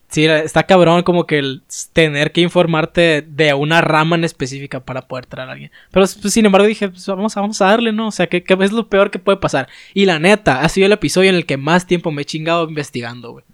[0.09, 5.01] Sí, está cabrón como que el tener que informarte de una rama en específica para
[5.07, 5.71] poder traer a alguien.
[5.91, 8.07] Pero pues, sin embargo dije, pues, vamos, a, vamos a darle, ¿no?
[8.07, 9.67] O sea, ¿qué, qué es lo peor que puede pasar?
[9.93, 12.67] Y la neta, ha sido el episodio en el que más tiempo me he chingado
[12.69, 13.45] investigando, güey.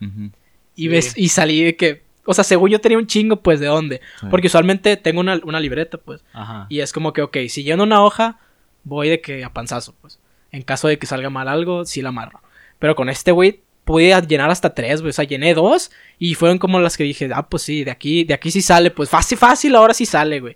[0.76, 0.88] Y, Sí.
[0.90, 4.02] ves, y salí de que, o sea, según yo tenía un chingo, pues, ¿de dónde?
[4.22, 4.28] Sí.
[4.30, 6.24] Porque usualmente tengo una, una libreta, pues.
[6.34, 6.68] Ajá.
[6.70, 8.38] Y es como que, ok, si lleno una hoja,
[8.84, 10.20] voy de que a panzazo, pues.
[10.52, 12.42] En caso de que salga mal algo, sí la amarro.
[12.78, 15.10] Pero con este güey pude llenar hasta tres, güey.
[15.10, 18.24] O sea, llené dos y fueron como las que dije, ah, pues sí, de aquí,
[18.24, 20.56] de aquí sí sale, pues fácil, fácil, ahora sí sale, güey.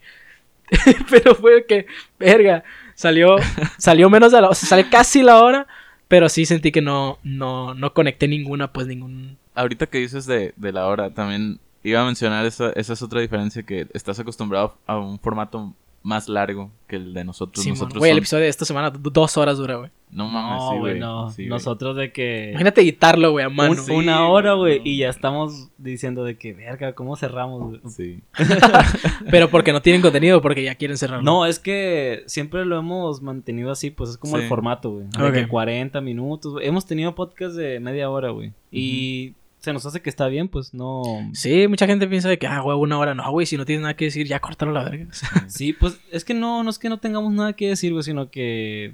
[1.10, 1.86] pero fue que,
[2.20, 2.64] verga,
[2.96, 3.38] salió,
[3.78, 5.68] salió menos de la, o sea, sale casi la hora,
[6.08, 9.38] pero sí sentí que no, no, no conecté ninguna, pues ningún.
[9.56, 13.22] Ahorita que dices de, de la hora, también iba a mencionar esa, esa es otra
[13.22, 15.74] diferencia que estás acostumbrado a un formato
[16.08, 17.62] más largo que el de nosotros.
[17.64, 19.92] Sí, nosotros güey, el episodio de esta semana, dos horas dura, güey.
[20.10, 21.30] No mames, No, sí, güey, no.
[21.32, 21.46] Sí.
[21.48, 22.52] Nosotros de que...
[22.52, 23.72] Imagínate editarlo, güey, a mano.
[23.72, 24.86] un- sí, una hora, güey, no.
[24.86, 27.82] y ya estamos diciendo de que, verga, ¿cómo cerramos, güey?
[27.90, 28.22] Sí.
[29.30, 31.24] Pero porque no tienen contenido, porque ya quieren cerrarlo.
[31.24, 34.44] No, es que siempre lo hemos mantenido así, pues es como Sí.
[34.44, 35.08] el formato, güey.
[35.32, 36.56] De que 40 minutos.
[36.62, 38.54] Hemos tenido podcast de media hora, güey.
[38.72, 41.02] Y se nos hace que está bien, pues no...
[41.34, 43.16] Sí, mucha gente piensa de que, ah, güey, una hora.
[43.16, 45.08] No, güey, si no tienes nada que decir, ya córtalo a la verga.
[45.48, 48.30] Sí, pues es que no, no es que no tengamos nada que decir, güey, sino
[48.30, 48.94] que...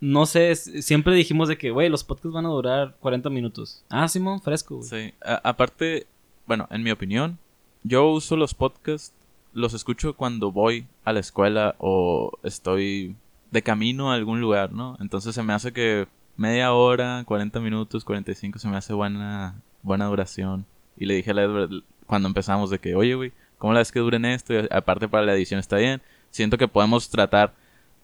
[0.00, 3.84] No sé, siempre dijimos de que, güey, los podcasts van a durar 40 minutos.
[3.88, 4.88] Ah, Simón, fresco, güey.
[4.88, 5.14] Sí.
[5.24, 6.06] A- aparte,
[6.46, 7.36] bueno, en mi opinión,
[7.82, 9.12] yo uso los podcasts,
[9.52, 13.16] los escucho cuando voy a la escuela o estoy
[13.50, 14.96] de camino a algún lugar, ¿no?
[15.00, 20.06] Entonces se me hace que media hora, 40 minutos, 45 se me hace buena, buena
[20.06, 20.66] duración.
[20.96, 23.92] Y le dije a la Edward cuando empezamos de que, oye, güey, ¿cómo la ves
[23.92, 24.54] que duren esto?
[24.54, 26.00] Y aparte para la edición está bien.
[26.30, 27.54] Siento que podemos tratar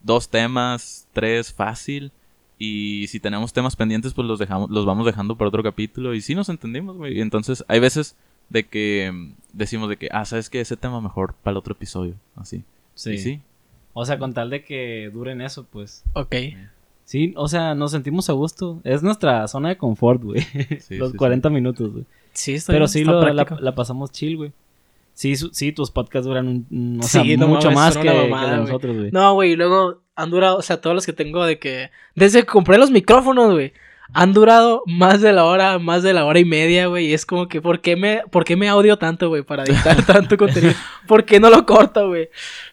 [0.03, 2.13] dos temas, tres fácil.
[2.59, 6.15] Y si tenemos temas pendientes, pues los dejamos, los vamos dejando para otro capítulo.
[6.15, 7.19] Y sí nos entendimos, güey.
[7.19, 8.17] Y entonces hay veces
[8.49, 11.75] de que mm, decimos de que, ah, sabes que ese tema mejor para el otro
[11.75, 12.15] episodio.
[12.37, 12.63] Así.
[12.95, 13.13] Sí.
[13.13, 13.41] Y sí.
[13.93, 16.05] O sea, con tal de que duren eso, pues.
[16.15, 16.35] Ok.
[17.05, 18.81] Sí, o sea, nos sentimos a gusto.
[18.85, 20.41] Es nuestra zona de confort, güey.
[20.81, 22.05] Sí, Los sí, 40 minutos, güey.
[22.33, 24.53] Sí, está Pero bien, sí está lo, la, pasamos chill, güey.
[25.13, 27.97] Sí, su- sí, tus podcasts duran un, un- o sea, Sí, no mucho mames, más
[27.99, 29.11] que, de nosotros, güey.
[29.13, 31.91] No, güey, y luego han durado, o sea, todos los que tengo de que.
[32.17, 33.73] Desde que compré los micrófonos, güey.
[34.13, 37.07] han durado más de la hora, más de la hora y media, güey.
[37.07, 40.03] Y es como que, ¿por qué me, por qué me audio tanto, güey, para editar
[40.07, 40.73] tanto contenido?
[41.07, 42.29] ¿Por qué no lo corto, güey?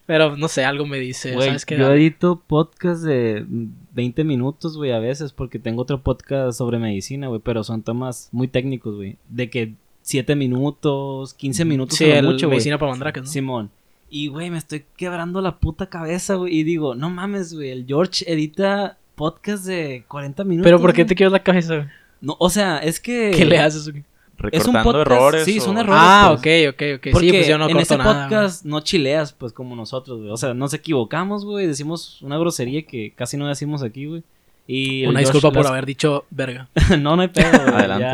[0.08, 1.34] Pero no sé, algo me dice.
[1.34, 1.78] ¿Sabes qué?
[1.78, 3.46] yo edito podcast de
[3.94, 8.30] 20 minutos, güey, a veces, porque tengo otro podcast sobre medicina, güey, pero son temas
[8.32, 9.18] muy técnicos, güey.
[9.30, 9.74] De que
[10.04, 13.30] 7 minutos, 15 minutos, Sí, el mucho, medicina para mandrakas, ¿no?
[13.30, 13.70] Simón.
[14.10, 16.60] Y, güey, me estoy quebrando la puta cabeza, güey.
[16.60, 20.68] Y digo, no mames, güey, el George edita podcast de 40 minutos.
[20.70, 21.88] Pero ¿por qué te quiebras la cabeza, güey?
[22.20, 23.32] No, o sea, es que...
[23.36, 24.04] ¿Qué le haces, güey?
[24.52, 25.46] Es un Recortando podcast- errores.
[25.46, 26.02] sí, o- son errores.
[26.04, 26.70] Ah, pues.
[26.70, 27.08] ok, ok, ok.
[27.14, 28.12] Porque Sí, pues yo no en ese nada.
[28.14, 28.24] güey.
[28.30, 30.32] podcast no chileas, pues, como nosotros, güey.
[30.32, 31.68] O sea, nos equivocamos, güey.
[31.68, 34.24] Decimos una grosería que casi no decimos aquí, güey.
[34.68, 36.70] Y Una disculpa por las- haber dicho verga.
[37.00, 37.74] no, no hay pedo, güey.
[37.76, 38.06] Adelante.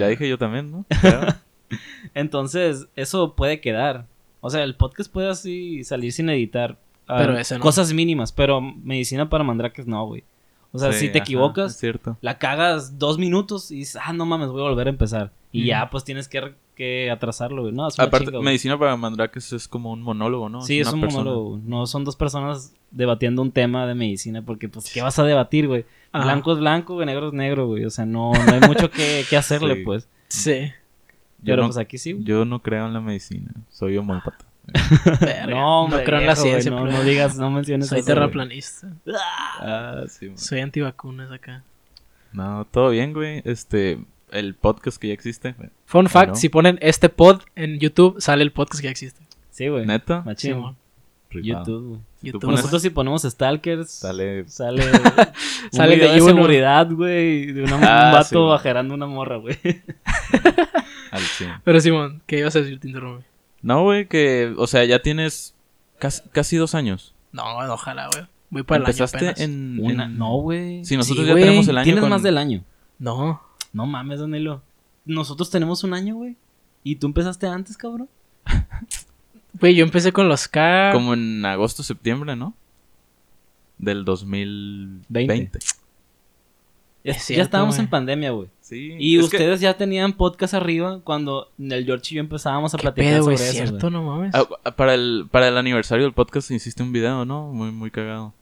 [0.00, 0.08] ya.
[0.08, 0.84] dije yo también, ¿no?
[2.14, 4.06] Entonces, eso puede quedar.
[4.40, 6.76] O sea, el podcast puede así salir sin editar.
[7.06, 7.60] Ah, Pero ese no.
[7.60, 10.22] Cosas mínimas, pero medicina para mandrakes no, güey.
[10.72, 12.16] O sea, Sí, si te ajá, equivocas, Es cierto.
[12.20, 15.32] la cagas dos minutos y dices, ah, no mames, voy a volver a empezar.
[15.52, 17.74] Y ya, pues tienes que, que atrasarlo, güey.
[17.74, 18.44] No, es una Aparte, chinga, güey.
[18.46, 20.62] medicina para mandrakes es como un monólogo, ¿no?
[20.62, 21.24] Sí, es un persona.
[21.24, 21.60] monólogo.
[21.64, 25.66] No son dos personas debatiendo un tema de medicina, porque, pues, ¿qué vas a debatir,
[25.66, 25.84] güey?
[26.12, 26.24] Ajá.
[26.24, 27.84] Blanco es blanco, güey, negro es negro, güey.
[27.84, 29.82] O sea, no, no hay mucho que, que hacerle, Sí.
[29.84, 30.08] pues.
[30.28, 30.60] Sí.
[31.38, 32.24] Yo Pero, no- pues, aquí sí, güey.
[32.24, 33.50] Yo no creo en la medicina.
[33.70, 34.44] Soy homópata.
[35.48, 36.70] No, hombre, creo en la ciencia.
[36.70, 38.88] no, no digas, no menciones Soy eso, terraplanista.
[39.60, 40.38] Ah, sí, man.
[40.38, 41.62] Soy antivacunas acá.
[42.32, 43.42] No, todo bien, güey.
[43.44, 43.98] Este,
[44.30, 45.54] el podcast que ya existe.
[45.86, 46.34] Fun fact, ¿no?
[46.36, 49.20] si ponen este pod en YouTube, sale el podcast que ya existe.
[49.50, 49.86] Sí, güey.
[49.86, 50.22] ¿Neta?
[50.24, 50.76] Machín.
[51.32, 52.40] YouTube, YouTube.
[52.42, 55.32] pones- Nosotros si ponemos Stalkers, Sale- sale, Sale
[55.70, 59.56] sale de de seguridad, güey, de una- un Ah, vato sí, una morra, güey.
[61.12, 61.52] al 100.
[61.64, 62.80] Pero Simón, ¿qué ibas a decir?
[62.80, 63.24] Te interrumpí.
[63.62, 65.54] No, güey, que, o sea, ya tienes
[65.98, 67.14] casi, casi dos años.
[67.32, 68.26] No, ojalá, güey.
[68.50, 69.40] Voy para el Empezaste año apenas.
[69.40, 70.18] en, en...
[70.18, 70.84] No, güey.
[70.84, 71.84] Si nosotros ya tenemos el año.
[71.84, 72.64] Tienes más del año.
[72.98, 73.40] No.
[73.72, 74.62] No mames, Danilo.
[75.04, 76.36] Nosotros tenemos un año, güey.
[76.82, 78.08] ¿Y tú empezaste antes, cabrón?
[79.58, 80.90] Güey, yo empecé con los K.
[80.92, 82.54] Como en agosto, septiembre, ¿no?
[83.78, 85.26] Del 2020.
[85.34, 85.58] 20.
[87.02, 88.48] Es ya cierto, estábamos en pandemia, güey.
[88.60, 88.94] Sí.
[88.98, 92.76] Y es que- ustedes ya tenían podcast arriba cuando el George y yo empezábamos a
[92.76, 93.78] ¿Qué platicar pedo, sobre eso, ¿Cierto?
[93.80, 93.92] güey.
[93.92, 94.34] No mames.
[94.34, 97.52] ah, ah, para, el, para el aniversario del podcast hiciste un video, ¿no?
[97.52, 98.34] Muy, muy cagado.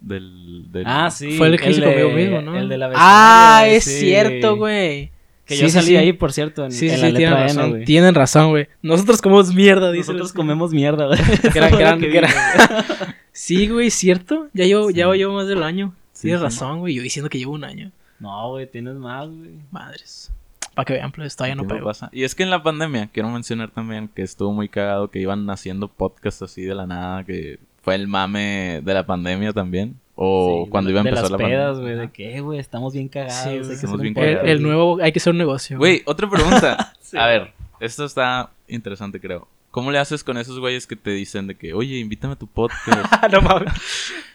[0.00, 0.84] Del, del...
[0.86, 1.32] Ah, sí.
[1.36, 2.58] Fue el que hice de- conmigo mismo, ¿no?
[2.58, 4.00] El de la Ah, es sí.
[4.00, 5.12] cierto, güey.
[5.44, 5.96] Que Sí, yo salí sí.
[5.96, 7.70] ahí, por cierto, en, Sí, en sí, la tienen letra N, razón.
[7.70, 7.84] güey.
[7.84, 8.68] Tienen razón, güey.
[8.80, 10.12] Nosotros comemos mierda, dice.
[10.12, 11.18] Nosotros comemos mierda, güey.
[11.54, 12.30] Gran- gran- gran-.
[13.32, 14.48] Sí, güey, ¿cierto?
[14.52, 14.94] Ya llevo, Sí.
[14.94, 15.94] ya llevo más del año.
[16.22, 16.44] Sí, Tienes sí.
[16.44, 16.94] razón, güey.
[16.94, 17.90] Yo diciendo que llevo un año.
[18.20, 19.50] No, güey, tienes más, güey.
[19.72, 20.30] Madres.
[20.74, 21.86] Para que vean, pues todavía no ¿Qué pego.
[21.86, 22.08] pasa?
[22.12, 25.50] Y es que en la pandemia, quiero mencionar también que estuvo muy cagado que iban
[25.50, 29.96] haciendo podcasts así de la nada, que fue el mame de la pandemia también.
[30.14, 31.82] O Sí, cuando de- iba a de empezar las la pedas, pandemia.
[31.82, 32.12] güey, de Ajá.
[32.12, 33.34] que, güey, estamos bien cagados.
[33.42, 34.34] Sí, hay que bien El, cagados.
[34.36, 35.78] podcast, el nuevo, hay que hacer un negocio.
[35.78, 36.92] Güey, otra pregunta.
[37.02, 37.18] Sí.
[37.18, 39.46] A ver, esto está interesante, creo.
[39.70, 42.46] ¿Cómo le haces con esos güeyes que te dicen de que, oye, invítame a tu
[42.46, 42.88] podcast?
[43.32, 43.72] no mames.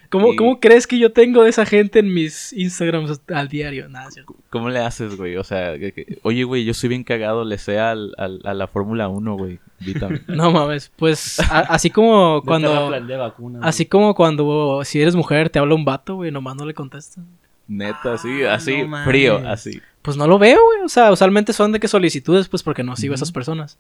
[0.09, 3.89] ¿Cómo, Y- ¿Cómo crees que yo tengo de esa gente en mis Instagrams al diario?
[3.89, 4.09] Nada.
[4.49, 5.35] ¿Cómo le haces, güey?
[5.37, 8.53] O sea, que- que, oye, güey, yo soy bien cagado, le sé al, al- a
[8.53, 9.59] la Fórmula 1, güey.
[10.27, 10.91] No mames.
[10.95, 12.89] Pues a- así como cuando.
[12.89, 16.73] vacunas, Así como cuando si eres mujer te habla un vato, güey, nomás no le
[16.73, 17.23] contestas.
[17.67, 19.07] Neta, así, Ah, así, no mames.
[19.07, 19.81] frío, así.
[20.01, 20.81] Pues no lo veo, güey.
[20.85, 23.77] O sea, usualmente son de que solicitudes, pues porque no sigo a esas personas.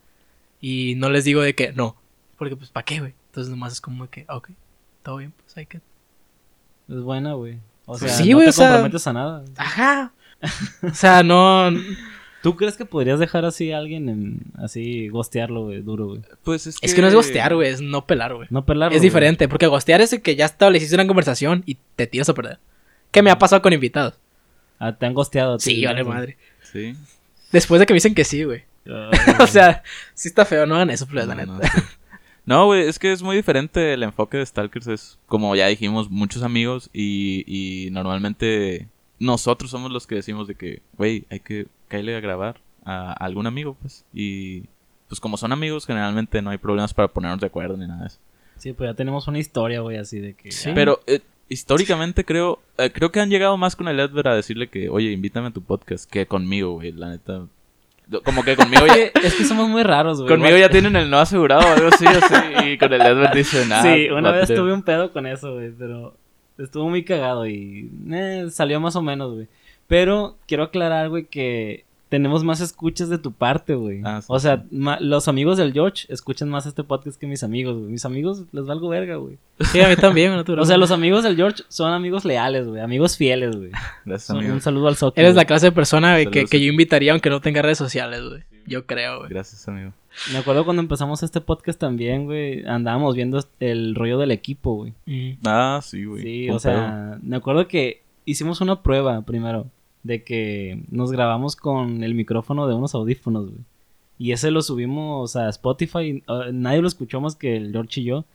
[0.59, 1.95] Y no les digo de que no.
[2.37, 3.13] Porque pues, ¿para qué, güey?
[3.27, 4.49] Entonces nomás es como de que, ok,
[5.03, 5.79] todo bien, pues hay que.
[6.89, 7.57] Es buena, güey.
[7.85, 9.43] O sea, Pues Sí, no te o sea- comprometes a nada.
[9.57, 10.11] Ajá.
[10.83, 11.69] o sea, no.
[12.43, 16.21] ¿Tú crees que podrías dejar así a alguien en, así, gostearlo, güey, duro, güey?
[16.43, 16.85] Pues es que...
[16.85, 18.47] Es que no es gostear, güey, es no pelar, güey.
[18.51, 22.07] No pelarlo, Es diferente, porque gostear es el que ya estableciste una conversación y te
[22.07, 22.59] tiras a perder.
[23.11, 24.13] ¿Qué me ha pasado con invitados?
[24.79, 25.59] Ah, te han gosteado.
[25.59, 26.37] Sí, vale madre.
[26.71, 26.95] Sí.
[27.51, 28.63] Después de que me dicen que sí, güey.
[29.41, 31.53] O sea, sí está feo, no hagan eso, pues, la No, neta.
[31.53, 31.87] no, sí.
[32.47, 34.87] No, güey, es que es muy diferente el enfoque de Stalkers.
[34.87, 38.87] Es, como ya dijimos, muchos amigos y, y normalmente
[39.19, 43.47] nosotros somos los que decimos de que, güey, hay que caerle a grabar a algún
[43.47, 44.05] amigo, pues.
[44.13, 44.63] Y
[45.09, 48.07] pues como son amigos, generalmente no hay problemas para ponernos de acuerdo ni nada de
[48.07, 48.19] eso.
[48.55, 50.51] Sí, pues ya tenemos una historia, güey, así de que...
[50.51, 50.71] Sí.
[50.73, 54.69] Pero eh, históricamente creo, eh, creo que han llegado más con el Edward a decirle
[54.69, 57.45] que, oye, invítame a tu podcast que conmigo, güey, la neta.
[58.23, 60.29] Como que conmigo ya, es que somos muy raros, güey.
[60.29, 62.69] conmigo ya tienen el no asegurado o algo así, así.
[62.69, 63.83] Y con el Edward dice nada.
[63.83, 66.15] Sí, una vez tuve un pedo con eso, güey, pero
[66.57, 69.47] estuvo muy cagado y eh, salió más o menos, güey.
[69.87, 74.01] Pero quiero aclarar, güey, que tenemos más escuchas de tu parte, güey.
[74.03, 77.43] Ah, sí, o sea, ma- los amigos del George escuchan más este podcast que mis
[77.43, 77.91] amigos, güey.
[77.91, 79.37] Mis amigos les valgo verga, güey.
[79.71, 80.61] Sí, a mí también, natural.
[80.63, 82.81] O sea, los amigos del George son amigos leales, güey.
[82.81, 83.71] Amigos fieles, güey.
[84.05, 84.29] Gracias.
[84.37, 85.19] Un saludo al Soki.
[85.19, 88.43] Eres la clase de persona que, que yo invitaría aunque no tenga redes sociales, güey.
[88.65, 89.29] Yo creo, güey.
[89.29, 89.93] Gracias, amigo.
[90.31, 92.65] Me acuerdo cuando empezamos este podcast también, güey.
[92.65, 94.93] Andábamos viendo el rollo del equipo, güey.
[95.05, 95.37] Mm.
[95.45, 96.23] Ah, sí, güey.
[96.23, 99.67] Sí, o sea, me acuerdo que hicimos una prueba primero
[100.03, 103.61] de que nos grabamos con el micrófono de unos audífonos, güey.
[104.19, 106.23] Y ese lo subimos a Spotify.
[106.51, 108.25] nadie lo escuchó más que el George y yo.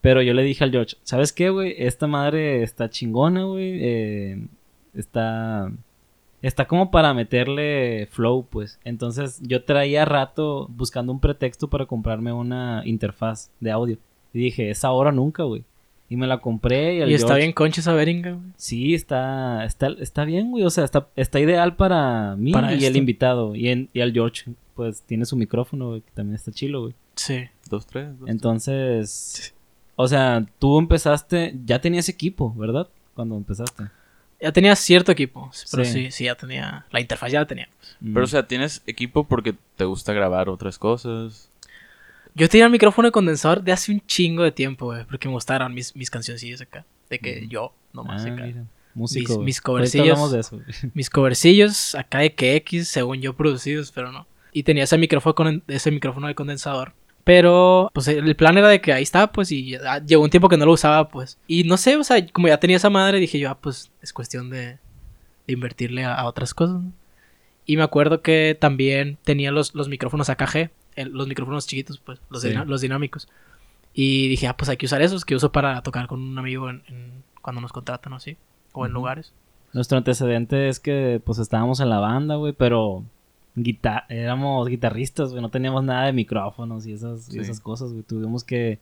[0.00, 1.74] Pero yo le dije al George, ¿sabes qué, güey?
[1.78, 3.78] Esta madre está chingona, güey.
[3.80, 4.46] eh,
[4.94, 5.70] está...
[6.42, 8.80] Está como para meterle flow, pues.
[8.82, 13.96] Entonces yo traía rato buscando un pretexto para comprarme una interfaz de audio.
[14.34, 15.64] Y dije, es ahora nunca, güey.
[16.12, 18.44] Y me la compré y el Y está George- bien concha esa veringa, güey.
[18.58, 20.62] Sí, está, está, está bien, güey.
[20.62, 23.54] O sea, está, está ideal para mí Para y el invitado.
[23.56, 26.94] Y, en, y el George, pues, tiene su micrófono, güey, que también está chilo, güey.
[27.16, 27.44] Sí.
[27.70, 28.08] Dos, tres.
[28.10, 28.30] dos, tres.
[28.30, 29.54] Entonces,
[29.96, 32.88] o sea, tú empezaste, ya tenías equipo, ¿verdad?
[33.14, 33.84] Cuando empezaste.
[34.38, 35.92] Ya tenía cierto equipo, pero Sí.
[35.92, 36.84] sí, sí, ya tenía.
[36.90, 37.68] La interfaz ya la tenía.
[38.00, 38.12] Mm.
[38.12, 41.48] Pero, o sea, ¿tienes equipo porque te gusta grabar otras cosas?
[42.34, 45.34] Yo tenía el micrófono de condensador de hace un chingo de tiempo, güey, porque me
[45.34, 46.84] gustaron mis, mis cancioncillas acá.
[47.10, 48.44] De que yo, nomás Ah, acá.
[48.44, 48.64] mira,
[48.94, 49.38] músico.
[49.40, 50.08] mis Ahorita covercillos.
[50.08, 50.66] hablamos de eso, güey.
[50.94, 54.26] Mis covercillos acá de que X, según yo, producidos, pero no.
[54.52, 56.94] Y tenía ese micrófono, con, ese micrófono de condensador.
[57.24, 60.48] Pero, pues el plan era de que ahí está, pues, y ya- llegó un tiempo
[60.48, 61.38] que no lo usaba, pues.
[61.46, 64.12] Y no sé, o sea, como ya tenía esa madre, dije yo, ah, pues, es
[64.12, 64.78] cuestión de,
[65.46, 66.80] de invertirle a, a otras cosas.
[66.82, 66.92] ¿no?
[67.64, 72.20] Y me acuerdo que también tenía los, los micrófonos AKG, el- los micrófonos chiquitos, pues,
[72.30, 72.52] los, Sí.
[72.66, 73.28] los dinámicos.
[73.94, 76.70] Y dije, ah, pues hay que usar esos que uso para tocar con un amigo
[76.70, 78.36] en, en- cuando nos contratan o así,
[78.72, 79.00] o en Ujú.
[79.00, 79.32] lugares.
[79.72, 83.04] Nuestro antecedente es que, pues, estábamos en la banda, güey, pero
[83.56, 87.38] guita- éramos guitarristas, güey, no teníamos nada de micrófonos y esas, y Sí.
[87.40, 88.02] esas cosas, güey.
[88.02, 88.78] Tuvimos que,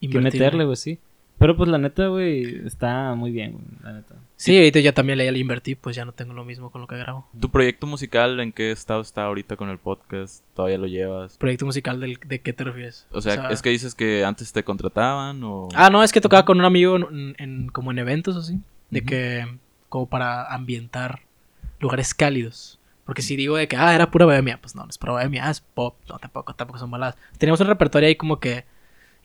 [0.00, 0.98] que meterle, güey, sí.
[1.38, 4.14] Pero, pues, la neta, güey, está muy bien, güey, la neta.
[4.36, 6.86] Sí, ahorita ya también le le invertí, pues ya no tengo lo mismo con lo
[6.86, 7.26] que grabo.
[7.38, 10.44] ¿Tu proyecto musical en qué estado está ahorita con el podcast?
[10.54, 11.36] ¿Todavía lo llevas?
[11.38, 13.06] ¿Proyecto musical del, de qué te refieres?
[13.12, 15.68] O sea, ¿es que dices que antes te contrataban o...?
[15.74, 18.60] Ah, no, es que tocaba con un amigo en, en- como en eventos así.
[18.90, 19.46] De que...
[19.88, 21.20] Como para ambientar
[21.80, 22.80] lugares cálidos.
[23.04, 25.48] Porque si digo de que, ah, era pura bohemia, pues no, no es pura bohemia,
[25.48, 25.94] es pop.
[26.08, 27.16] No, tampoco, tampoco son baladas.
[27.38, 28.64] Teníamos un repertorio ahí como que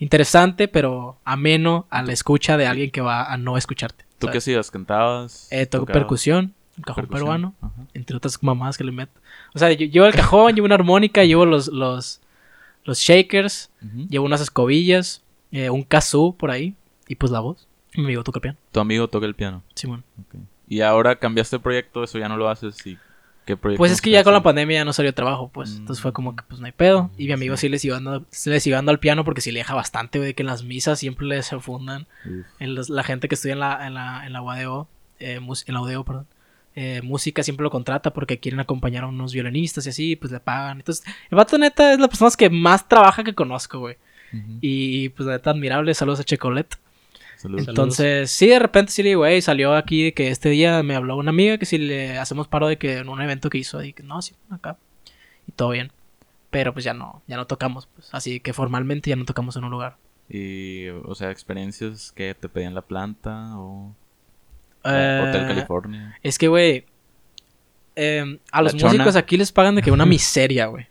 [0.02, 4.06] interesante, pero ameno a la escucha de alguien que va a no escucharte.
[4.20, 4.70] ¿Tú qué hacías?
[4.72, 5.48] ¿Cantabas?
[5.52, 6.02] Eh, toco ¿Tocabas?
[6.02, 7.56] percusión, un cajón Percusión, peruano.
[7.62, 7.72] ajá.
[7.94, 9.14] entre otras mamadas que le meto.
[9.54, 12.20] O sea, yo llevo el cajón, llevo una armónica, llevo los, los,
[12.84, 13.70] los shakers,
[14.10, 16.76] llevo unas escobillas, eh, un kazoo por ahí,
[17.08, 17.68] y pues la voz.
[17.96, 19.64] Me digo, toca el piano, Tu amigo toca el piano.
[19.76, 20.04] Simón.
[20.20, 20.36] ok.
[20.68, 22.98] Y ahora cambiaste de proyecto, eso ya no lo haces y...
[23.52, 25.72] ¿Qué proyecto Pues es que ya con la pandemia ya no salió trabajo, pues.
[25.74, 25.78] Mm.
[25.80, 27.10] Entonces fue como que, pues no hay pedo.
[27.18, 27.62] Y mi amigo Sí.
[27.62, 30.20] sí le sigue dando, sí le sigue dando al piano porque sí le deja bastante,
[30.20, 32.08] güey, que en las misas siempre le se fundan.
[32.26, 32.46] Uf.
[32.60, 34.88] En los- la gente que estudia en la, en la, en la UADO,
[35.20, 36.28] eh, en la UADO, perdón.
[36.74, 40.40] eh, música siempre lo contrata porque quieren acompañar a unos violinistas y así, pues le
[40.40, 40.78] pagan.
[40.78, 43.98] Entonces, el vato neta es la persona que más trabaja que conozco, güey.
[44.62, 46.78] Y pues neta admirable, saludos a Checolet.
[47.42, 47.68] Saludos.
[47.68, 50.96] Entonces, sí, de repente sí le digo, güey, salió aquí de que este día me
[50.96, 53.84] habló una amiga que si le hacemos paro de que en un evento que hizo,
[53.84, 54.78] y que no, sí, acá.
[55.48, 55.92] Y todo bien.
[56.52, 58.10] Pero pues ya no, ya no tocamos, pues.
[58.12, 59.98] Así que formalmente ya no tocamos en un lugar.
[60.30, 63.96] Y, o sea, experiencias que te pedían la planta o...
[64.84, 66.18] Eh, Hotel California.
[66.24, 66.86] Es que, güey,
[67.96, 70.88] em, a los músicos aquí les pagan de que una miseria, güey.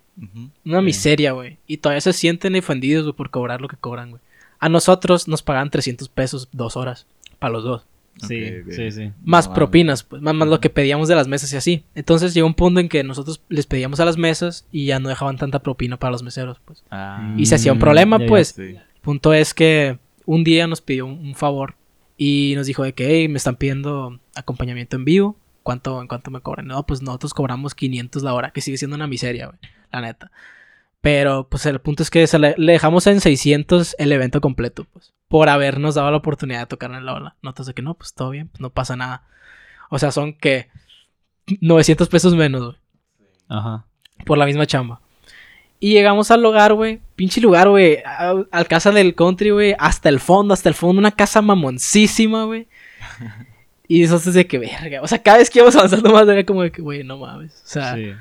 [0.66, 0.84] Una Sí.
[0.84, 1.58] miseria, güey.
[1.66, 4.22] Y todavía se sienten ofendidos, por cobrar lo que cobran, güey.
[4.61, 7.07] A nosotros nos pagan 300 pesos dos horas.
[7.38, 7.87] Para los dos.
[8.29, 8.73] Sí, Ok, ok.
[8.75, 9.12] sí, sí.
[9.25, 11.85] Más No, propinas, pues, más, más lo que pedíamos de las mesas y así.
[11.94, 15.09] Entonces llegó un punto en que nosotros les pedíamos a las mesas y ya no
[15.09, 16.85] dejaban tanta propina para los meseros, pues.
[16.90, 18.29] Ah, Y se hacía un problema, ya, ya.
[18.29, 18.49] pues.
[18.49, 18.62] sí.
[18.62, 21.77] El punto es que un día nos pidió un, un favor
[22.18, 25.37] y nos dijo de que, hey, me están pidiendo acompañamiento en vivo.
[25.62, 26.66] ¿Cuánto, ¿En cuánto me cobran?
[26.66, 29.59] No, pues nosotros cobramos 500 la hora, que sigue siendo una miseria, güey.
[29.92, 30.31] La neta.
[31.00, 34.86] Pero, pues el punto es que se le, le dejamos en 600 el evento completo,
[34.92, 35.12] pues.
[35.28, 37.36] Por habernos dado la oportunidad de tocar en la ola.
[37.42, 39.22] Notas de que no, pues todo bien, pues no pasa nada.
[39.88, 40.68] O sea, son que
[41.60, 42.76] 900 pesos menos, güey
[43.48, 43.86] Ajá.
[44.26, 45.00] por la misma chamba.
[45.78, 47.00] Y llegamos al lugar, güey.
[47.16, 47.98] Pinche lugar, güey.
[48.04, 49.74] Al casa del country, güey.
[49.78, 50.98] Hasta el fondo, hasta el fondo.
[51.00, 52.68] Una casa mamoncísima, güey.
[53.88, 55.00] Y eso es de que verga.
[55.00, 57.52] O sea, cada vez que íbamos avanzando más, era como de que, güey, no mames.
[57.64, 58.12] O sea, Sí.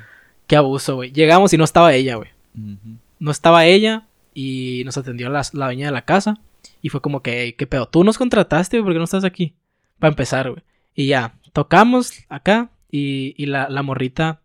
[0.46, 1.12] qué abuso, güey.
[1.12, 2.30] Llegamos y no estaba ella, güey.
[2.54, 4.06] No estaba ella.
[4.34, 6.40] Y nos atendió la, la dueña de la casa.
[6.82, 7.86] Y fue como que, "Ey, ¿qué pedo?
[7.86, 8.84] ¿Tú nos contrataste, güey?
[8.84, 9.54] ¿Por qué no estás aquí?
[9.98, 10.62] Para empezar, güey.
[10.94, 12.70] Y ya, tocamos acá.
[12.90, 14.40] Y, y la, la morrita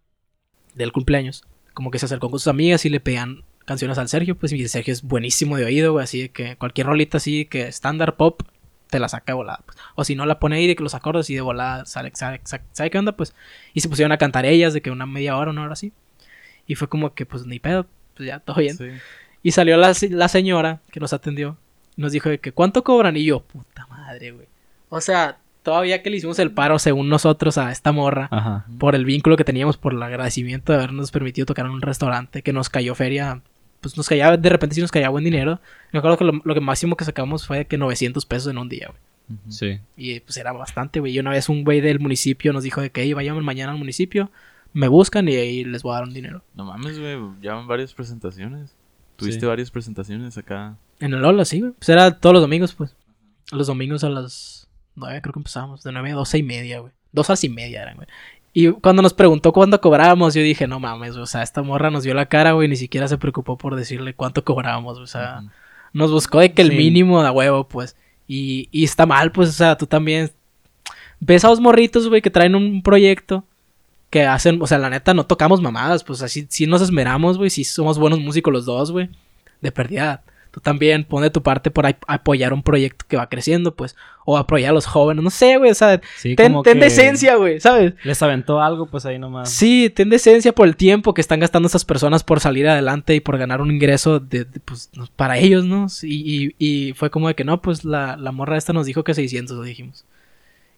[0.75, 4.37] del cumpleaños, como que se acercó con sus amigas y le pedían canciones al Sergio,
[4.37, 8.15] pues y Sergio es buenísimo de oído, güey, así que cualquier rolita así que estándar
[8.17, 8.41] pop
[8.91, 9.61] te la saca de volada.
[9.65, 9.77] pues.
[9.95, 12.41] O si no la pone ahí de que los acordes y de volada sale, sabe,
[12.43, 13.15] sabe- ¿sabe qué onda?
[13.17, 13.33] Pues
[13.73, 15.91] y se pusieron a cantar ellas de que una media hora, una hora así.
[16.67, 18.75] Y fue como que pues ni pedo, pues ya todo bien.
[18.77, 18.85] Sí.
[19.43, 21.57] Y salió la, la señora que nos atendió.
[21.95, 23.15] y Nos dijo de que ¿cuánto cobran?
[23.17, 24.47] Y yo, puta madre, güey.
[24.89, 28.65] O sea, todavía que le hicimos el paro según nosotros a esta morra Ajá.
[28.79, 32.41] por el vínculo que teníamos, por el agradecimiento de habernos permitido tocar en un restaurante
[32.41, 33.41] que nos cayó feria,
[33.81, 35.59] pues nos caía, de repente sí nos caía buen dinero.
[35.91, 38.57] Me acuerdo que lo, lo que máximo que sacamos fue de que 900 pesos en
[38.57, 39.39] un día, güey.
[39.49, 39.79] Sí.
[39.97, 41.13] Y pues era bastante, güey.
[41.13, 43.77] Y una vez un güey del municipio nos dijo de que, "Ey, vayan mañana al
[43.79, 44.29] municipio,
[44.75, 46.43] me buscan y ahí les voy a dar un dinero.
[46.53, 47.17] No mames, güey.
[47.41, 48.75] Llevan varias presentaciones.
[49.15, 49.45] Tuviste Sí.
[49.45, 50.75] varias presentaciones acá.
[50.99, 51.71] En el Lola, sí, güey.
[51.79, 52.93] Pues era todos los domingos, pues.
[53.51, 55.81] Los domingos a las 9 creo que empezábamos.
[55.83, 56.91] De 9 a 12 y media, güey.
[57.13, 58.07] Dos horas y media eran, güey.
[58.51, 61.89] Y cuando nos preguntó cuánto cobrábamos, yo dije, no mames, güey, o sea, esta morra
[61.89, 65.43] nos vio la cara, güey, ni siquiera se preocupó por decirle cuánto cobrábamos, o sea,
[65.93, 66.77] nos buscó de que el Sí.
[66.77, 67.95] mínimo de huevo, pues.
[68.27, 70.31] Y, y está mal, pues, o sea, tú también
[71.19, 73.45] ves a los morritos, güey, que traen un proyecto
[74.15, 77.49] que hacen, o sea, la neta, no tocamos mamadas, pues así, sí nos esmeramos, güey,
[77.49, 79.09] sí somos buenos músicos los dos, güey,
[79.59, 80.23] de perdida.
[80.51, 84.37] Tú también pon de tu parte por apoyar un proyecto que va creciendo, pues, o
[84.37, 87.59] apoyar a los jóvenes, no sé, güey, o sea, Sí, ten, como ten decencia, güey,
[87.59, 87.93] ¿sabes?
[88.05, 89.49] Les aventó algo, pues ahí nomás.
[89.51, 93.19] Sí, ten decencia por el tiempo que están gastando esas personas por salir adelante y
[93.19, 95.87] por ganar un ingreso de, de, pues, para ellos, ¿no?
[96.03, 99.03] Y, y- y fue como de que no, pues la, la morra esta nos dijo
[99.03, 100.05] que 600, lo dijimos.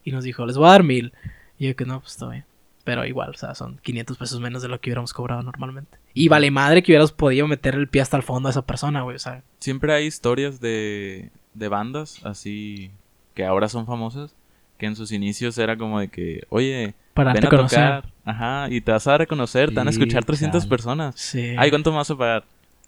[0.04, 1.14] Y nos dijo, les voy a dar mil.
[1.60, 2.46] Y yo que no, pues está bien.
[2.88, 5.98] Pero igual, o sea, son 500 pesos menos de lo que hubiéramos cobrado normalmente.
[6.14, 9.02] Y vale madre que hubiéramos podido meter el pie hasta el fondo a esa persona,
[9.02, 9.44] güey, o sea.
[9.60, 12.92] Siempre hay historias de, de bandas así
[13.36, 14.34] que ahora son famosas.
[14.78, 17.80] Que en sus inicios era como de que, oye, Para ven a conocer.
[18.04, 18.14] tocar.
[18.24, 20.70] Ajá, y te vas a reconocer, te van a Sí, escuchar 300 chale.
[20.70, 21.16] personas.
[21.20, 21.56] Sí.
[21.58, 22.46] Ay, ¿cuánto me vas a pagar?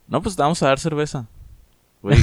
[0.08, 1.26] No, pues te vamos a dar cerveza.
[2.04, 2.18] Güey,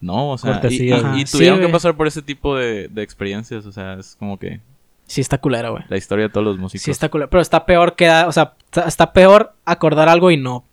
[0.00, 1.18] no, o sea, y, Cortesía, y- güey.
[1.20, 4.16] y Ajá, tuvieron sí, que pasar por ese tipo de, de experiencias, o sea, es
[4.18, 4.60] como que
[5.06, 5.84] Sí está culera, güey.
[5.88, 6.82] la historia de todos los músicos.
[6.82, 7.28] Sí está culera.
[7.30, 8.54] Pero está peor que, o sea,
[8.86, 10.64] está- peor acordar algo y no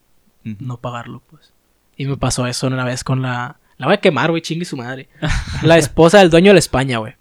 [0.44, 1.54] no pagarlo, pues.
[1.96, 3.58] Y me pasó eso una vez con la...
[3.78, 5.08] La voy a quemar, güey, chingue su madre.
[5.64, 7.14] La esposa del dueño de la España, güey.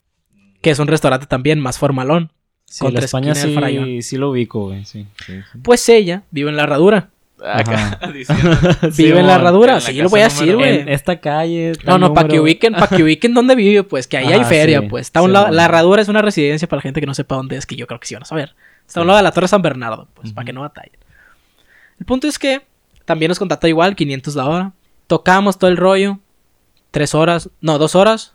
[0.63, 2.33] Que es un restaurante también más formalón.
[2.65, 5.07] Sí, Contra la España sí, sí lo ubico, güey, sí.
[5.27, 5.59] Sí, sí.
[5.63, 7.11] Pues ella vive en la herradura.
[7.45, 8.51] Acá diciendo,
[8.97, 9.73] Vive en la herradura.
[9.73, 10.81] en la sí, lo voy a decir, güey.
[10.81, 11.73] En esta calle.
[11.85, 14.41] No, tal no, para que ubiquen, para que ubiquen dónde vive, pues, que ahí hay
[14.41, 14.87] Ajá, feria, sí.
[14.89, 15.07] pues.
[15.07, 17.37] Está a un lado, la herradura es una residencia para la gente que no sepa
[17.37, 18.55] dónde es, que yo creo que sí van a saber.
[18.87, 20.99] Está a un lado de la Torre San Bernardo, pues, para que no batallen.
[21.99, 22.63] El punto es que
[23.05, 24.73] también nos contacta igual, 500 la hora.
[25.07, 26.19] Tocamos todo el rollo,
[26.91, 28.35] tres horas, no, dos horas.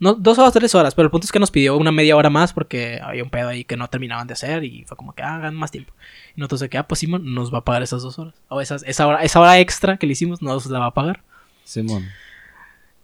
[0.00, 2.28] No, dos horas, tres horas, pero el punto es que nos pidió una media hora
[2.28, 5.22] más porque había un pedo ahí que no terminaban de hacer y fue como que
[5.22, 5.92] "Ah, hagan más tiempo.
[6.36, 8.34] Y nosotros de que, ah, pues Simón nos va a pagar esas dos horas.
[8.48, 11.22] O esas, esa, hora, esa hora extra que le hicimos nos la va a pagar.
[11.64, 12.04] Simón.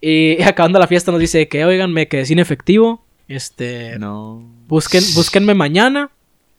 [0.00, 3.04] Y acabando la fiesta nos dice que, oigan, me quedé sin efectivo.
[3.28, 4.42] Este, no.
[4.66, 6.10] busquen, búsquenme mañana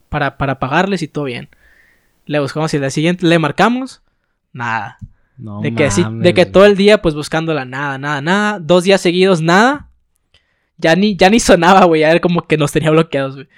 [0.08, 1.50] para, para pagarles y todo bien.
[2.24, 4.00] Le buscamos y el día siguiente le marcamos.
[4.54, 4.96] Nada.
[5.36, 8.58] No de que, sí- de que todo el día pues buscándola, nada, nada, nada.
[8.60, 9.88] Dos días seguidos, nada.
[10.82, 12.02] Ya ni, ya ni sonaba, güey.
[12.02, 13.48] Ya era como que nos tenía bloqueados, güey.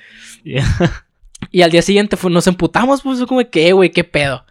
[1.50, 4.44] Y al día siguiente fue- nos emputamos, pues, como que, güey, qué pedo.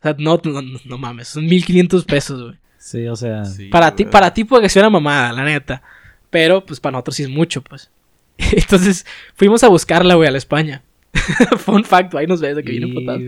[0.00, 0.40] O sea, no,
[0.84, 2.54] no, mames, son 1500 pesos, güey.
[2.78, 3.44] Sí, o sea.
[3.44, 5.82] Sí, Para ti, para ti puede que sea una mamada, la neta.
[6.30, 7.90] Pero, pues, para nosotros sí es mucho, pues.
[8.38, 10.82] Entonces, fuimos a buscarla, güey, a la España.
[11.58, 13.18] Fun fact, ahí nos ves de que viene y- putado.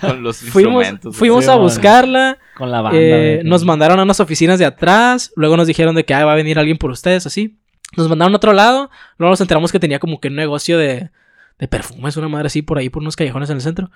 [0.00, 1.16] Con los Fuimos, instrumentos.
[1.16, 2.38] fuimos Sí, a buscarla.
[2.56, 2.98] Con la banda.
[2.98, 3.48] eh, güey.
[3.48, 5.32] nos mandaron a unas oficinas de atrás.
[5.36, 7.56] Luego nos dijeron de que ah, va a venir alguien por ustedes, así.
[7.96, 8.90] Nos mandaron a otro lado.
[9.18, 11.10] Luego nos enteramos que tenía como que un negocio de,
[11.58, 13.90] de perfumes, una madre así, por ahí, por unos callejones en el centro.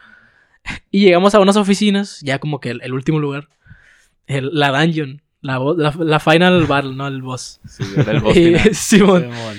[0.90, 3.48] Y llegamos a unas oficinas, ya como que el, el último lugar.
[4.26, 5.22] El- la dungeon.
[5.40, 7.60] La, la, la final bar, no el boss.
[7.68, 8.56] Sí, el boss Y.
[8.74, 9.22] Simón.
[9.22, 9.56] Simón.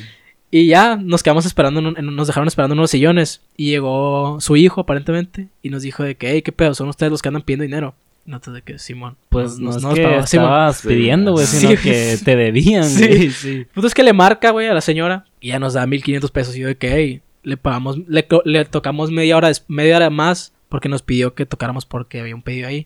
[0.51, 3.41] Y ya nos quedamos esperando, en un- en- nos dejaron esperando en unos sillones.
[3.55, 7.11] Y llegó su hijo, aparentemente, y nos dijo de que, hey, qué pedo, son ustedes
[7.11, 7.95] los que andan pidiendo dinero.
[8.29, 9.17] Nosotros de que, Simón.
[9.29, 10.23] Pues no, nos- es nos que Simón.
[10.23, 11.57] estabas Sí, pidiendo, güey, sí.
[11.57, 13.07] sino que te debían, Sí.
[13.07, 13.29] güey.
[13.31, 13.49] Sí.
[13.57, 16.29] El punto es que le marca, güey, a la señora y ya nos da 1500
[16.31, 16.55] pesos.
[16.55, 20.53] Y yo de que, hey, le pagamos, le, le tocamos media hora, media hora más
[20.69, 22.85] porque nos pidió que tocáramos porque había un pedido ahí.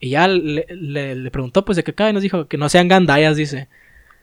[0.00, 2.10] Y ya le, le- le preguntó, pues, de qué cae.
[2.10, 3.68] Y nos dijo que no sean gandallas, dice.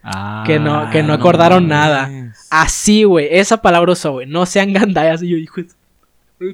[0.02, 1.70] Ah, Que no- que no acordaron mames.
[1.78, 2.34] nada.
[2.50, 4.26] Así, güey, esa palabra usó, güey.
[4.26, 5.22] No sean gandallas.
[5.22, 5.62] Y yo, hijo,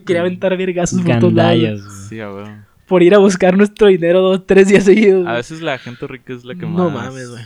[0.05, 1.59] quería aventar vergazos por todos lados.
[1.59, 2.45] güey, Gandallas, güey.
[2.87, 5.25] Por ir a buscar nuestro dinero dos, tres días seguidos.
[5.27, 6.75] A veces la gente rica es la que más.
[6.75, 7.43] No mames, güey.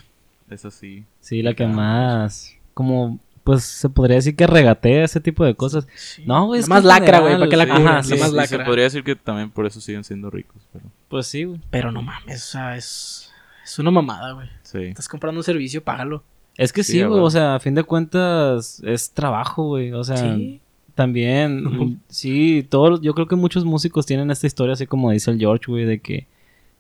[0.50, 1.06] Es así.
[1.20, 2.56] Sí, la que más.
[2.74, 5.88] Como pues se podría decir que regatea ese tipo de cosas.
[6.26, 8.22] No, güey, La es más lacra, güey, ¿para qué la sí, ajá, La sí, más
[8.24, 8.58] sí, sí, lacra.
[8.58, 11.62] se podría decir que también por eso siguen siendo ricos, pero Pues sí, güey.
[11.70, 13.32] Pero no mames, o sea, es,
[13.64, 14.50] es una mamada, güey.
[14.64, 14.80] sí.
[14.84, 16.24] Estás comprando un servicio, págalo.
[16.58, 19.94] Es que Sí, güey, o sea, a fin de cuentas es trabajo, güey.
[19.94, 20.60] O sea, Sí.
[20.98, 25.40] También, sí, todos, yo creo que muchos músicos tienen esta historia así como dice el
[25.40, 26.28] George, güey, de que,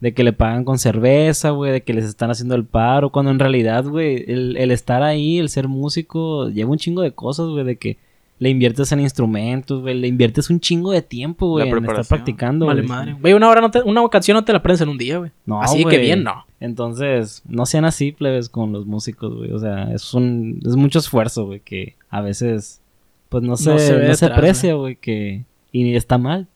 [0.02, 3.32] de que le pagan con cerveza, güey, de que les están haciendo el paro, cuando
[3.32, 7.48] en realidad, güey, el, el estar ahí, el ser músico, lleva un chingo de cosas,
[7.48, 7.98] güey, de que
[8.40, 12.66] le inviertes en instrumentos, güey, le inviertes un chingo de tiempo, güey, en estar practicando,
[12.66, 12.90] Vale güey.
[12.90, 13.14] madre.
[13.20, 15.32] Güey, una hora no te, una canción no te la aprendes en un día, güey.
[15.46, 16.46] No, Así que bien, no.
[16.60, 19.52] Entonces, no sean así, plebes, con los músicos, güey.
[19.52, 20.60] O sea, es un...
[20.66, 22.82] Es mucho esfuerzo, güey, que a veces...
[23.30, 25.44] Pues no se, No no se aprecia, güey, que...
[25.72, 26.48] Y está mal.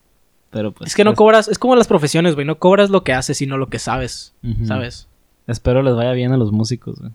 [0.51, 0.89] Pero pues...
[0.91, 2.45] es que no pues, cobras, es como las profesiones, güey.
[2.45, 4.33] No cobras lo que haces, sino lo que sabes.
[4.65, 5.07] ¿sabes?
[5.47, 7.11] Espero les vaya bien a los músicos, güey.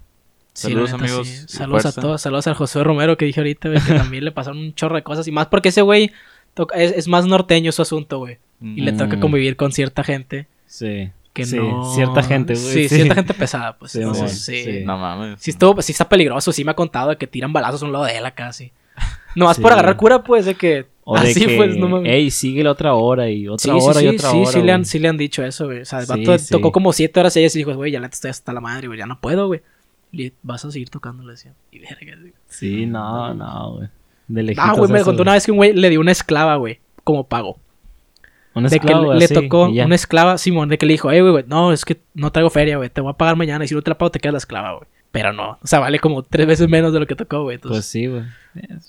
[0.52, 1.44] Sí, Saludos, neta, amigos, sí.
[1.48, 2.20] Saludos a todos.
[2.22, 5.02] Saludos al José Romero que dije ahorita, güey, que también le pasaron un chorro de
[5.02, 5.28] cosas.
[5.28, 6.12] Y más porque ese güey
[6.74, 8.38] es, es más norteño su asunto, güey.
[8.62, 8.96] Y le Mm.
[8.96, 11.10] toca convivir con cierta gente Sí.
[11.34, 11.92] que Sí, no...
[11.94, 12.64] cierta gente, güey.
[12.64, 13.92] Sí, cierta gente pesada, pues.
[13.92, 14.64] Sí, Entonces, sí.
[14.64, 14.84] sí.
[14.84, 15.38] No mames.
[15.42, 16.52] Sí, estuvo, sí está peligroso.
[16.52, 18.72] Sí me ha contado de que tiran balazos a un lado de él acá, sí.
[19.36, 19.62] Nomás Sí.
[19.62, 20.86] por agarrar cura, pues, de que...
[21.04, 22.10] O de así, que, pues, no mames.
[22.12, 24.62] ey, sigue la otra hora y otra sí, hora sí, y otra sí, hora, sí,
[24.62, 24.84] le han, güey.
[24.86, 25.82] sí le han dicho eso, güey.
[25.82, 28.08] O sea, el vato tocó como siete horas y ella y dijo, güey, ya la
[28.08, 29.60] estoy hasta la madre, güey, ya no puedo, güey.
[30.10, 31.52] Y vas a seguir tocando, le decía.
[31.70, 32.32] Y verga, güey.
[32.48, 33.88] Sí, no, no, güey.
[34.26, 36.56] De Ah, güey, me eso, contó una vez que un güey le dio una esclava,
[36.56, 37.58] güey, como pago.
[38.54, 41.20] Un de que esclavo, le, así, tocó una esclava, Simón, de que le dijo, eh,
[41.20, 43.68] güey, güey, no, es que no traigo feria, güey, te voy a pagar mañana y
[43.68, 44.88] si no te la pago te quedas la esclava, güey.
[45.18, 47.58] Pero no, o sea, vale como tres veces menos de lo que tocó, güey.
[47.58, 48.22] Pues Entonces, sí, güey.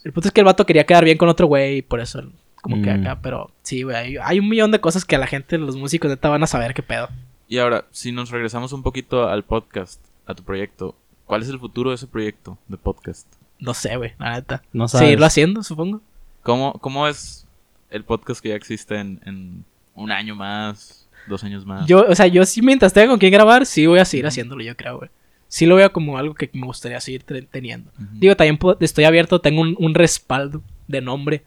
[0.04, 2.22] el punto es que el vato quería quedar bien con otro güey y por eso,
[2.62, 3.02] como que Mm.
[3.02, 5.76] acá, pero sí, güey, hay, hay un millón de cosas que a la gente, los
[5.76, 7.10] músicos, neta, van a saber qué pedo.
[7.48, 11.60] Y ahora, si nos regresamos un poquito al podcast, a tu proyecto, ¿cuál es el
[11.60, 13.26] futuro de ese proyecto de podcast?
[13.60, 14.62] No sé, güey, la neta.
[14.74, 15.06] No sabes.
[15.06, 16.02] Seguirlo haciendo, supongo.
[16.44, 17.48] ¿Cómo, cómo es
[17.90, 19.64] el podcast que ya existe en, en
[19.96, 21.88] un año más, dos años más?
[21.88, 24.62] Yo, o sea, yo sí mientras tenga con quién grabar, sí voy a seguir haciéndolo,
[24.64, 25.10] yo creo, güey.
[25.48, 27.92] Sí lo veo como algo que me gustaría seguir te- teniendo.
[27.96, 28.08] Ujú.
[28.14, 31.44] Digo, también estoy abierto, tengo un, un respaldo de nombre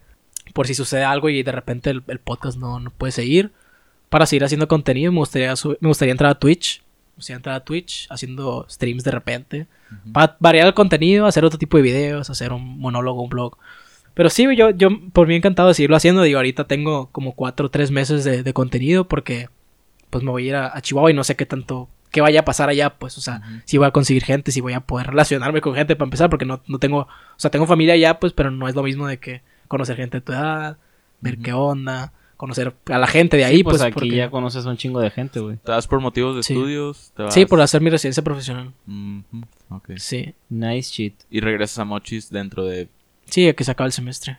[0.53, 3.51] por si sucede algo y de repente el, el podcast no, no puede seguir.
[4.09, 6.81] Para seguir haciendo contenido, me gustaría, me gustaría entrar a Twitch.
[6.81, 9.67] Me gustaría entrar a Twitch haciendo streams de repente.
[9.91, 10.11] Ujú.
[10.13, 13.57] Para variar el contenido, hacer otro tipo de videos, hacer un monólogo, un blog.
[14.13, 16.23] Pero sí, yo, yo por mí encantado de seguirlo haciendo.
[16.23, 19.47] Digo, ahorita tengo como cuatro o tres meses de, de contenido porque
[20.09, 22.41] pues me voy a ir a, a Chihuahua y no sé qué tanto, qué vaya
[22.41, 25.07] a pasar allá, pues, o sea, si voy a conseguir gente, si voy a poder
[25.07, 27.07] relacionarme con gente para empezar, porque no, no tengo, o
[27.37, 30.21] sea, tengo familia allá, pues, pero no es lo mismo de que conocer gente de
[30.21, 30.77] tu edad,
[31.21, 34.29] ver qué onda, conocer a la gente de Sí, ahí, pues, pues, aquí porque- ya
[34.29, 35.57] conoces un chingo de gente, güey.
[35.57, 36.53] ¿Te vas por motivos de Sí.
[36.53, 37.11] estudios?
[37.15, 38.73] ¿Te Sí, por hacer mi residencia profesional.
[39.97, 40.33] Sí.
[40.49, 41.15] Nice shit.
[41.29, 42.89] Y regresas a Mochis dentro de
[43.25, 44.37] Sí, que se acaba el semestre.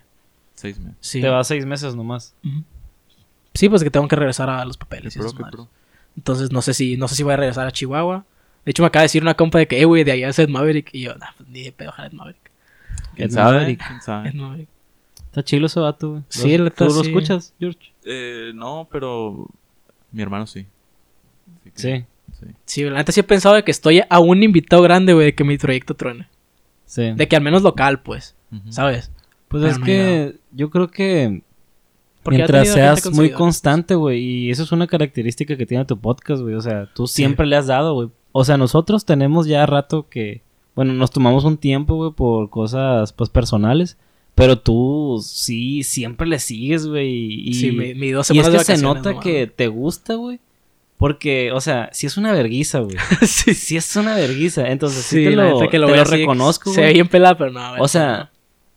[0.55, 0.97] seis meses.
[1.01, 1.21] Sí.
[1.21, 2.35] Te vas seis meses nomás.
[3.55, 5.15] Sí, pues que tengo que regresar a los papeles.
[5.15, 5.57] y pro, esas qué madres.
[5.57, 5.69] pro.
[6.17, 8.25] Entonces no sé si, no sé si voy a regresar a Chihuahua.
[8.65, 10.39] De hecho, me acaba de decir una compa de que, eh, güey, de allá es
[10.39, 10.91] Ed Maverick.
[10.93, 12.51] Y yo, nah, pues ni de pedo, ojalá Ed Maverick.
[13.17, 13.53] ¿Quién Ed sabe?
[13.59, 13.87] Maverick.
[13.87, 14.29] ¿Quién sabe?
[14.29, 14.69] Ed Maverick.
[15.27, 16.23] Está chilo ese vato, güey.
[16.29, 17.93] Sí, ¿Lo- la ¿Tú lo escuchas, George?
[18.05, 19.49] Eh, no, pero
[20.13, 20.67] mi hermano sí.
[21.65, 22.05] Que- Sí.
[22.39, 22.47] sí.
[22.67, 25.35] Sí, la neta sí he pensado de que estoy a un invitado grande, güey, de
[25.35, 26.29] que mi proyecto truene.
[26.85, 27.13] Sí.
[27.17, 28.37] De que al menos local, pues.
[28.69, 29.11] ¿sabes?
[29.49, 31.43] Pues Pero es no que yo creo que
[32.23, 36.43] Porque mientras seas muy constante, güey, y eso es una característica que tiene tu podcast,
[36.43, 36.55] güey.
[36.55, 38.09] O sea, tú siempre le has dado, güey.
[38.31, 40.43] O sea, nosotros tenemos ya rato que,
[40.75, 43.99] bueno, nos tomamos un tiempo, güey, por cosas, pues, personales.
[44.35, 47.49] Pero tú sí, siempre le sigues, güey.
[47.49, 49.69] Y, Sí, mi, mi dos y es semanas que de se nota no que te
[49.69, 50.41] gusta, güey.
[50.97, 52.97] Porque, o sea, si es una verguiza, güey.
[53.27, 54.71] sí, Si es una verguiza.
[54.71, 56.87] Entonces, sí, sí, te lo, neta que lo te veo lo así, reconozco, Se ve
[56.87, 56.95] güey.
[56.95, 57.61] bien pelada, pero no.
[57.61, 58.31] a ver, O sea,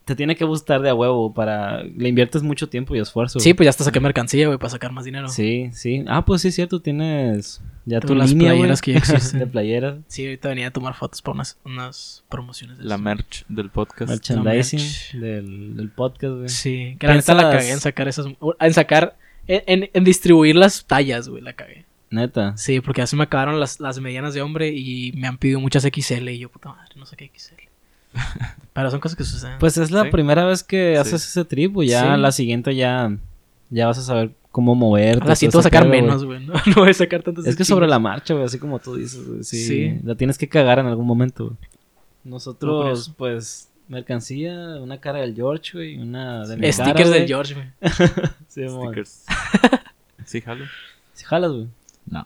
[0.05, 1.83] te tiene que gustar de a huevo para...
[1.83, 3.39] Le inviertes mucho tiempo y esfuerzo.
[3.39, 5.27] Sí, pues ya hasta saqué mercancía, güey, para sacar más dinero.
[5.29, 6.05] Sí, sí.
[6.07, 6.79] Ah, pues sí, es cierto.
[6.81, 9.39] Tienes ya Tengo tu las línea, playeras güey, que ya existen.
[9.39, 9.95] de playeras.
[10.07, 12.77] Sí, ahorita venía a tomar fotos para unas, unas promociones.
[12.77, 13.03] De La eso.
[13.03, 14.09] merch del podcast.
[14.11, 15.13] Merchandising merch.
[15.15, 16.49] del, del podcast, güey.
[16.49, 18.27] Sí, que la neta la ¿Piensas- cagué en sacar esas.
[18.59, 19.17] En sacar.
[19.47, 21.85] En, en- en distribuir las tallas, güey, la cagué.
[22.11, 22.55] Neta.
[22.57, 25.59] Sí, porque ya se me acabaron las, las medianas de hombre y me han pedido
[25.59, 27.55] muchas XL y yo, puta madre, no sé qué XL.
[28.73, 29.57] Pero son cosas que suceden.
[29.59, 30.09] Pues es la Sí.
[30.09, 30.99] primera vez que Sí.
[30.99, 31.87] haces ese trip, güey.
[31.89, 32.21] Ya Sí.
[32.21, 33.15] la siguiente ya...
[33.69, 35.23] Ya vas a saber cómo moverte.
[35.23, 36.45] Ahora sí, todo sacar menos, güey.
[36.45, 37.45] No, no voy a sacar tantos.
[37.47, 39.43] Es que sobre la marcha, güey, así como tú dices, güey.
[39.43, 39.99] Sí, Sí.
[40.03, 41.57] La tienes que cagar en algún momento, güey.
[42.23, 47.27] Nosotros, pues, mercancía, una cara del George, güey, una de mi Stickers cara, del.
[47.27, 47.67] George, güey.
[48.47, 48.67] Sí.
[48.67, 49.25] Stickers.
[50.25, 50.65] sí, jalo.
[51.13, 51.67] Sí, jalas, güey.
[52.05, 52.25] No.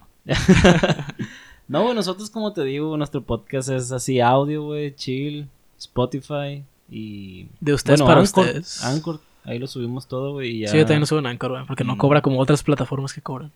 [1.68, 5.48] No, güey, nosotros, como te digo, nuestro podcast es así audio, güey, chill,
[5.80, 6.64] Spotify.
[6.92, 8.84] Y De ustedes bueno, para Anchor, ustedes.
[8.84, 10.50] Anchor, ahí lo subimos todo, güey.
[10.58, 10.68] y ya.
[10.70, 11.98] Sí, yo también subo en Anchor, güey, porque no Mm.
[11.98, 13.52] cobra como otras plataformas que cobran.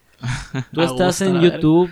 [0.71, 1.41] Tú A estás gusto, en.
[1.41, 1.91] YouTube,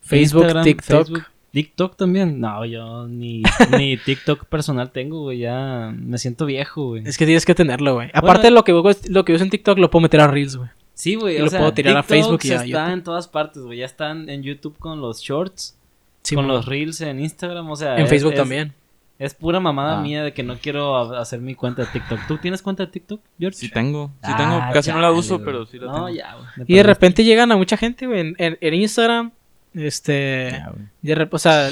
[0.00, 1.06] Facebook, Instagram, TikTok.
[1.06, 1.22] Facebook.
[1.52, 2.40] TikTok también.
[2.40, 3.42] No, yo ni,
[3.78, 5.38] ni TikTok personal tengo, güey.
[5.40, 7.02] Ya me siento viejo, güey.
[7.06, 8.10] Es que tienes que tenerlo, güey.
[8.14, 8.72] Aparte de lo que,
[9.08, 10.70] lo que uso en TikTok, lo puedo meter a Reels, güey.
[10.94, 11.36] Sí, güey.
[11.36, 12.92] y o lo sea, puedo tirar a TikTok Facebook y a está YouTube.
[12.92, 13.78] en todas partes, güey.
[13.78, 15.76] Ya están en YouTube con los shorts,
[16.22, 17.96] Sí, con los reels en Instagram, o sea.
[17.96, 18.74] En es- Facebook es- también.
[19.22, 20.02] Es pura mamada Ah.
[20.02, 22.18] mía de que no quiero hacer mi cuenta de TikTok.
[22.26, 23.56] ¿Tú tienes cuenta de TikTok, George?
[23.58, 24.60] Sí tengo, sí Ah, tengo.
[24.72, 25.44] Casi no la uso, güey.
[25.46, 26.08] pero sí la no, tengo.
[26.08, 26.66] ya, güey.
[26.66, 29.30] Y de repente llegan a mucha gente, güey, en, en- en Instagram.
[29.74, 30.50] Este.
[30.52, 30.84] Ya, güey.
[31.02, 31.70] De rep- o sea,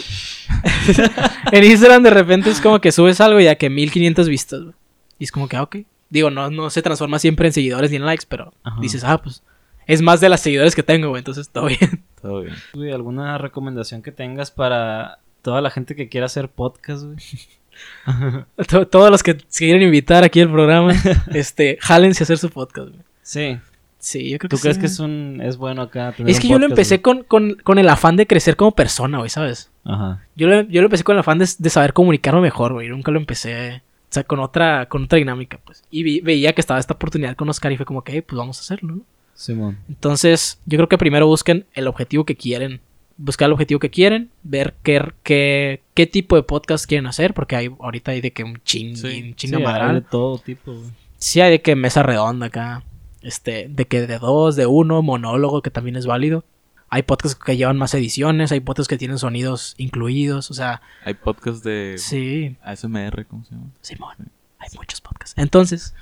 [1.53, 4.75] en Instagram de repente es como que subes algo y ya que 1500 vistas, güey.
[5.19, 5.77] Y es como que, ah, ok.
[6.09, 8.81] Digo, no, no se transforma siempre en seguidores ni en likes, pero Ajá.
[8.81, 9.43] dices, ah, pues
[9.87, 12.05] es más de las seguidores que tengo, güey, entonces todo bien.
[12.21, 12.95] Todo bien.
[12.95, 17.17] ¿alguna recomendación que tengas para toda la gente que quiera hacer podcast, güey?
[18.69, 20.93] To- Todos los que se quieren invitar aquí al programa,
[21.33, 23.01] este, jálense a hacer su podcast, güey.
[23.23, 23.59] Sí.
[23.99, 24.81] Sí, yo creo que ¿Tú crees sí.
[24.81, 27.57] que es un es bueno acá tener Es un que yo lo empecé con, con,
[27.57, 29.71] con el afán de crecer como persona, güey, ¿sabes?
[29.85, 30.25] Ajá.
[30.37, 32.89] Yo lo, yo lo empecé con el afán de, de saber comunicarme mejor, güey.
[32.89, 35.83] Nunca lo empecé, o sea, con otra, con otra dinámica, pues.
[35.91, 38.39] Y vi- veía que estaba esta oportunidad con Oscar y fue como que, "Hey, pues
[38.39, 39.03] vamos a hacerlo, ¿no?
[39.35, 39.77] Simón.
[39.89, 42.81] Entonces, yo creo que primero busquen el objetivo que quieren.
[43.23, 47.55] Buscar el objetivo que quieren, ver qué, qué, qué tipo de podcast quieren hacer, porque
[47.57, 49.23] hay, ahorita hay de que un ching, Sí.
[49.23, 49.89] un chinga Sí, madral.
[49.91, 50.91] hay de todo tipo, güey.
[51.19, 52.83] Sí, hay de que mesa redonda acá.
[53.23, 56.45] Este, de que de dos, de uno, monólogo, que también es válido.
[56.89, 61.15] Hay podcasts que llevan más ediciones, hay podcasts que tienen sonidos incluidos, o sea, Hay
[61.15, 63.67] podcast de sí, ASMR, ¿cómo se llama?
[63.83, 64.17] Simón.
[64.59, 65.35] Hay muchos podcasts.
[65.39, 65.95] Entonces,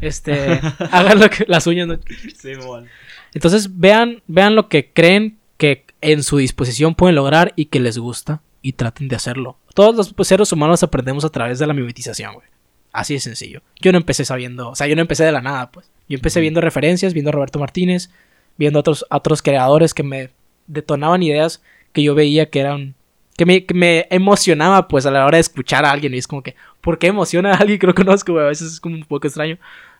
[0.00, 0.60] este,
[0.92, 1.98] hagan lo que las uñas, ¿no?
[2.36, 2.86] Simón.
[3.34, 7.98] Entonces, vean, vean lo que creen que en su disposición pueden lograr y que les
[7.98, 9.58] gusta y traten de hacerlo.
[9.74, 12.46] Todos los seres humanos aprendemos a través de la mimetización, güey.
[12.92, 13.60] Así de sencillo.
[13.80, 15.90] Yo no empecé sabiendo, o sea, yo no empecé de la nada, pues.
[16.08, 18.10] Yo empecé viendo referencias, viendo a Roberto Martínez,
[18.56, 20.30] viendo a otros, a otros creadores que me
[20.66, 22.94] detonaban ideas que yo veía que eran
[23.36, 26.26] que me, que me emocionaba pues a la hora de escuchar a alguien y es
[26.26, 28.32] como que ¿por qué emociona a alguien que no conozco?
[28.32, 28.44] güey?
[28.44, 29.58] A veces es como un poco extraño.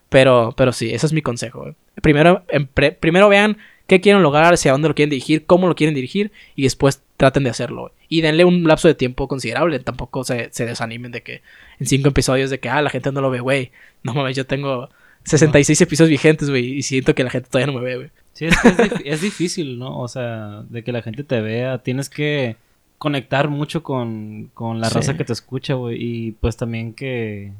[0.09, 1.61] Pero, pero sí, ese es mi consejo.
[1.61, 1.74] güey.
[2.02, 2.44] Primero,
[2.74, 6.30] pre- primero vean qué quieren lograr, hacia dónde lo quieren dirigir, cómo lo quieren dirigir
[6.56, 7.82] y después traten de hacerlo.
[7.82, 7.92] güey.
[8.09, 9.78] Y denle un lapso de tiempo considerable.
[9.80, 11.42] Tampoco se, se desanimen de que
[11.78, 13.70] en cinco episodios de que, ah, la gente no lo ve, güey.
[14.02, 14.88] No mames, yo tengo
[15.24, 18.11] 66 episodios vigentes, güey, y siento que la gente todavía no me ve, güey.
[18.32, 19.98] Sí, es, que es, dif- es difícil, ¿no?
[19.98, 22.56] O sea, de que la gente te vea, tienes que
[22.98, 24.94] conectar mucho con, con la Sí.
[24.94, 25.96] raza que te escucha, güey.
[26.00, 27.52] Y pues también que,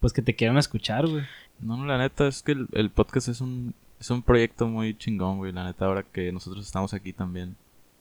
[0.00, 1.22] pues que te quieran escuchar, güey.
[1.62, 4.96] No, no, la neta es que el, el podcast es un, es un proyecto muy
[4.96, 5.52] chingón, güey.
[5.52, 7.54] La neta, ahora que nosotros estamos aquí también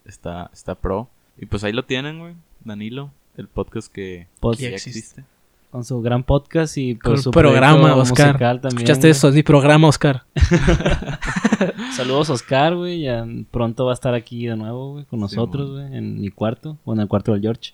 [0.05, 1.07] está, está pro.
[1.38, 2.34] Y pues ahí lo tienen, güey.
[2.66, 4.99] Danilo, el podcast que, Pod- que ya existe.
[4.99, 5.24] existe.
[5.72, 8.38] Con su gran podcast y Con pues el su programa, Oscar.
[8.38, 8.68] también.
[8.68, 9.12] ¿Escuchaste güey.
[9.12, 9.30] eso?
[9.30, 10.24] Es mi programa, Oscar.
[11.95, 13.01] Saludos, Oscar, güey.
[13.03, 16.30] Ya pronto va a estar aquí de nuevo, güey, con Sí, nosotros, güey, en mi
[16.30, 17.74] cuarto o en el cuarto del George.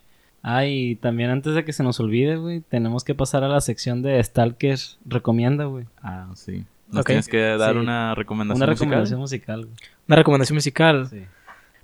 [0.50, 3.60] Ah, y también antes de que se nos olvide, güey, tenemos que pasar a la
[3.60, 5.86] sección de Stalker Recomienda, güey.
[6.02, 6.64] Ah, sí.
[6.90, 7.80] Nos tienes que dar Sí.
[7.80, 8.86] una recomendación Una musical?
[8.88, 9.76] recomendación musical, güey.
[10.08, 11.08] Una recomendación musical.
[11.10, 11.18] Sí.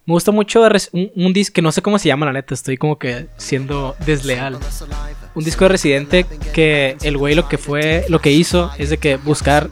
[0.05, 0.61] Me gusta mucho
[0.93, 2.53] un, un disco que no sé cómo se llama, la neta.
[2.53, 4.57] Estoy como que siendo desleal.
[5.35, 8.97] Un disco de Residente que el güey lo que fue, lo que hizo es de
[8.97, 9.67] que buscar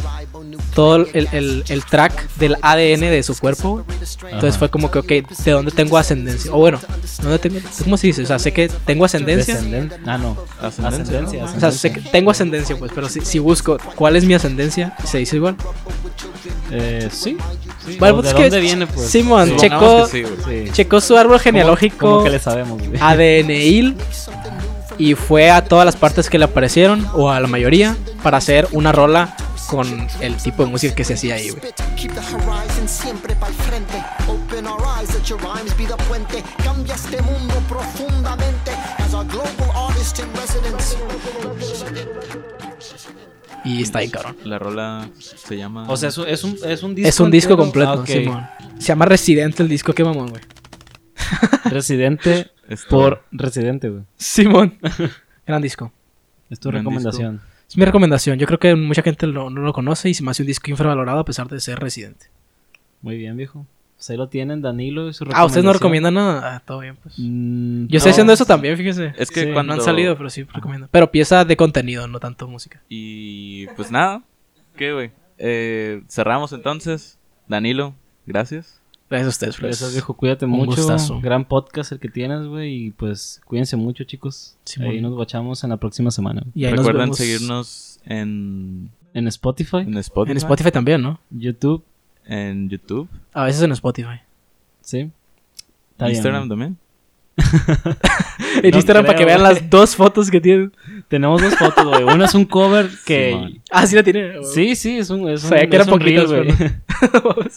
[0.73, 3.83] todo el, el- el track del ADN de su cuerpo.
[3.89, 4.59] Entonces Ajá.
[4.59, 5.07] fue como que, ok,
[5.43, 6.51] ¿de dónde tengo ascendencia?
[6.53, 6.79] O bueno,
[7.21, 8.23] ¿dónde tengo, ¿cómo se dice?
[8.23, 9.55] O sea, sé que tengo ascendencia.
[9.59, 10.37] Descenden- Ah, no.
[10.61, 11.45] Ascendencia, Ascendencia.
[11.45, 11.51] ¿no?
[11.57, 14.95] O sea, sé que tengo ascendencia, pues, pero si, si busco cuál es mi ascendencia,
[15.03, 15.55] se dice igual.
[16.71, 17.37] Eh, sí.
[17.85, 17.97] sí.
[17.99, 19.07] Bueno, ¿O pues ¿De es que dónde viene, pues?
[19.09, 19.55] Simón Sí.
[19.57, 20.23] checó, sí,
[20.71, 21.97] checó su árbol ¿Cómo- genealógico.
[21.99, 22.99] cómo que le sabemos, güey?
[23.01, 23.95] ADNIL
[24.97, 28.67] y fue a todas las partes que le aparecieron o a la mayoría para hacer
[28.71, 29.35] una rola
[29.70, 31.62] con el tipo de música que se hacía ahí, güey.
[31.95, 34.03] Keep the horizon siempre para el frente.
[34.28, 36.43] Open our eyes, let your rhymes be the puente.
[36.64, 38.72] Cambia este mundo profundamente.
[38.99, 40.95] As a global artist in residence.
[43.64, 44.38] Y está bien cabrón.
[44.43, 45.86] La rola se llama...
[45.88, 47.09] O sea, es un, es un, es un disco.
[47.09, 47.64] Es un disco entero?
[47.64, 48.07] completo, Ah.
[48.07, 48.47] Simón.
[48.80, 50.41] Se llama Residente el disco, qué mamón, güey.
[51.66, 52.49] Residente
[52.89, 54.03] por Residente, güey.
[54.18, 54.80] Simón.
[55.45, 55.91] Gran disco.
[56.49, 57.41] Es tu Gran recomendación.
[57.72, 58.38] Es mi recomendación.
[58.38, 60.69] Yo creo que mucha gente lo- no lo conoce y se me hace un disco
[60.69, 62.26] infravalorado a pesar de ser Residente.
[63.01, 63.65] Muy bien, viejo.
[63.95, 66.55] Pues ahí lo tienen, Danilo y su Ah, ¿ustedes no recomiendan nada?
[66.55, 67.15] Ah, todo bien, pues.
[67.17, 68.11] Mm, Yo estoy no.
[68.11, 69.13] haciendo eso también, fíjese.
[69.17, 69.72] Es que Sí, cuando...
[69.72, 70.89] Han salido, pero sí recomiendo.
[70.91, 72.82] Pero pieza de contenido, no tanto música.
[72.89, 74.22] Y pues nada.
[74.76, 75.11] ¿Qué, güey?
[75.38, 77.19] Eh, cerramos entonces.
[77.47, 77.95] Danilo,
[78.26, 78.80] gracias.
[79.12, 79.70] Gracias a ustedes, Flex.
[79.80, 80.14] Gracias, viejo.
[80.16, 80.78] Cuídate Un mucho.
[80.78, 81.20] gustazo.
[81.20, 82.86] Gran podcast el que tienes, güey.
[82.86, 84.55] Y pues cuídense mucho, chicos.
[84.80, 86.43] Ahí nos guachamos en la próxima semana.
[86.55, 90.32] Y ahí nos Recuerden vemos seguirnos en, En Spotify, en Spotify.
[90.32, 91.20] En Spotify también, ¿no?
[91.30, 91.84] YouTube,
[92.26, 93.09] En YouTube.
[93.34, 94.22] A veces en Spotify.
[94.82, 95.12] sí.
[95.91, 96.78] Está Instagram también.
[98.64, 100.72] En No Instagram para que vean las dos fotos que tienen.
[101.09, 102.03] Tenemos dos fotos, güey.
[102.03, 103.59] Una es un cover que.
[103.72, 104.43] Ah, sí la tiene.
[104.43, 105.30] Sí, sí, es un.
[105.30, 107.41] Es un Sabía que es eran un reel, poquitas, güey.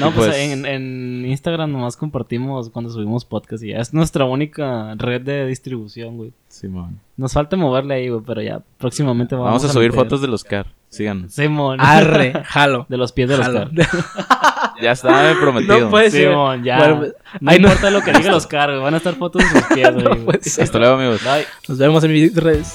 [0.00, 3.78] No, pues, pues- en, en Instagram nomás compartimos cuando subimos podcast y ya.
[3.78, 6.32] Es nuestra única red de distribución, güey.
[6.48, 6.98] Simón.
[7.16, 10.28] Nos falta moverle ahí, güey, pero ya próximamente vamos, Vamos, a subir meter- fotos de
[10.28, 10.66] los car.
[10.88, 11.32] Síganos.
[11.32, 11.80] Simón.
[11.80, 12.86] Arre, jalo.
[12.88, 13.70] De los pies de los Jalo.
[13.74, 13.86] car.
[14.82, 15.80] Ya está prometido.
[15.80, 16.28] No puede ser.
[16.28, 16.76] Simón, ya.
[16.78, 17.06] Bueno,
[17.40, 18.82] no importa lo que diga los car, güey.
[18.82, 20.04] Van a estar fotos de sus pies, güey.
[20.04, 20.30] No.
[20.62, 21.22] Hasta luego, amigos.
[21.24, 21.46] Bye.
[21.68, 22.74] Nos vemos en mis redes.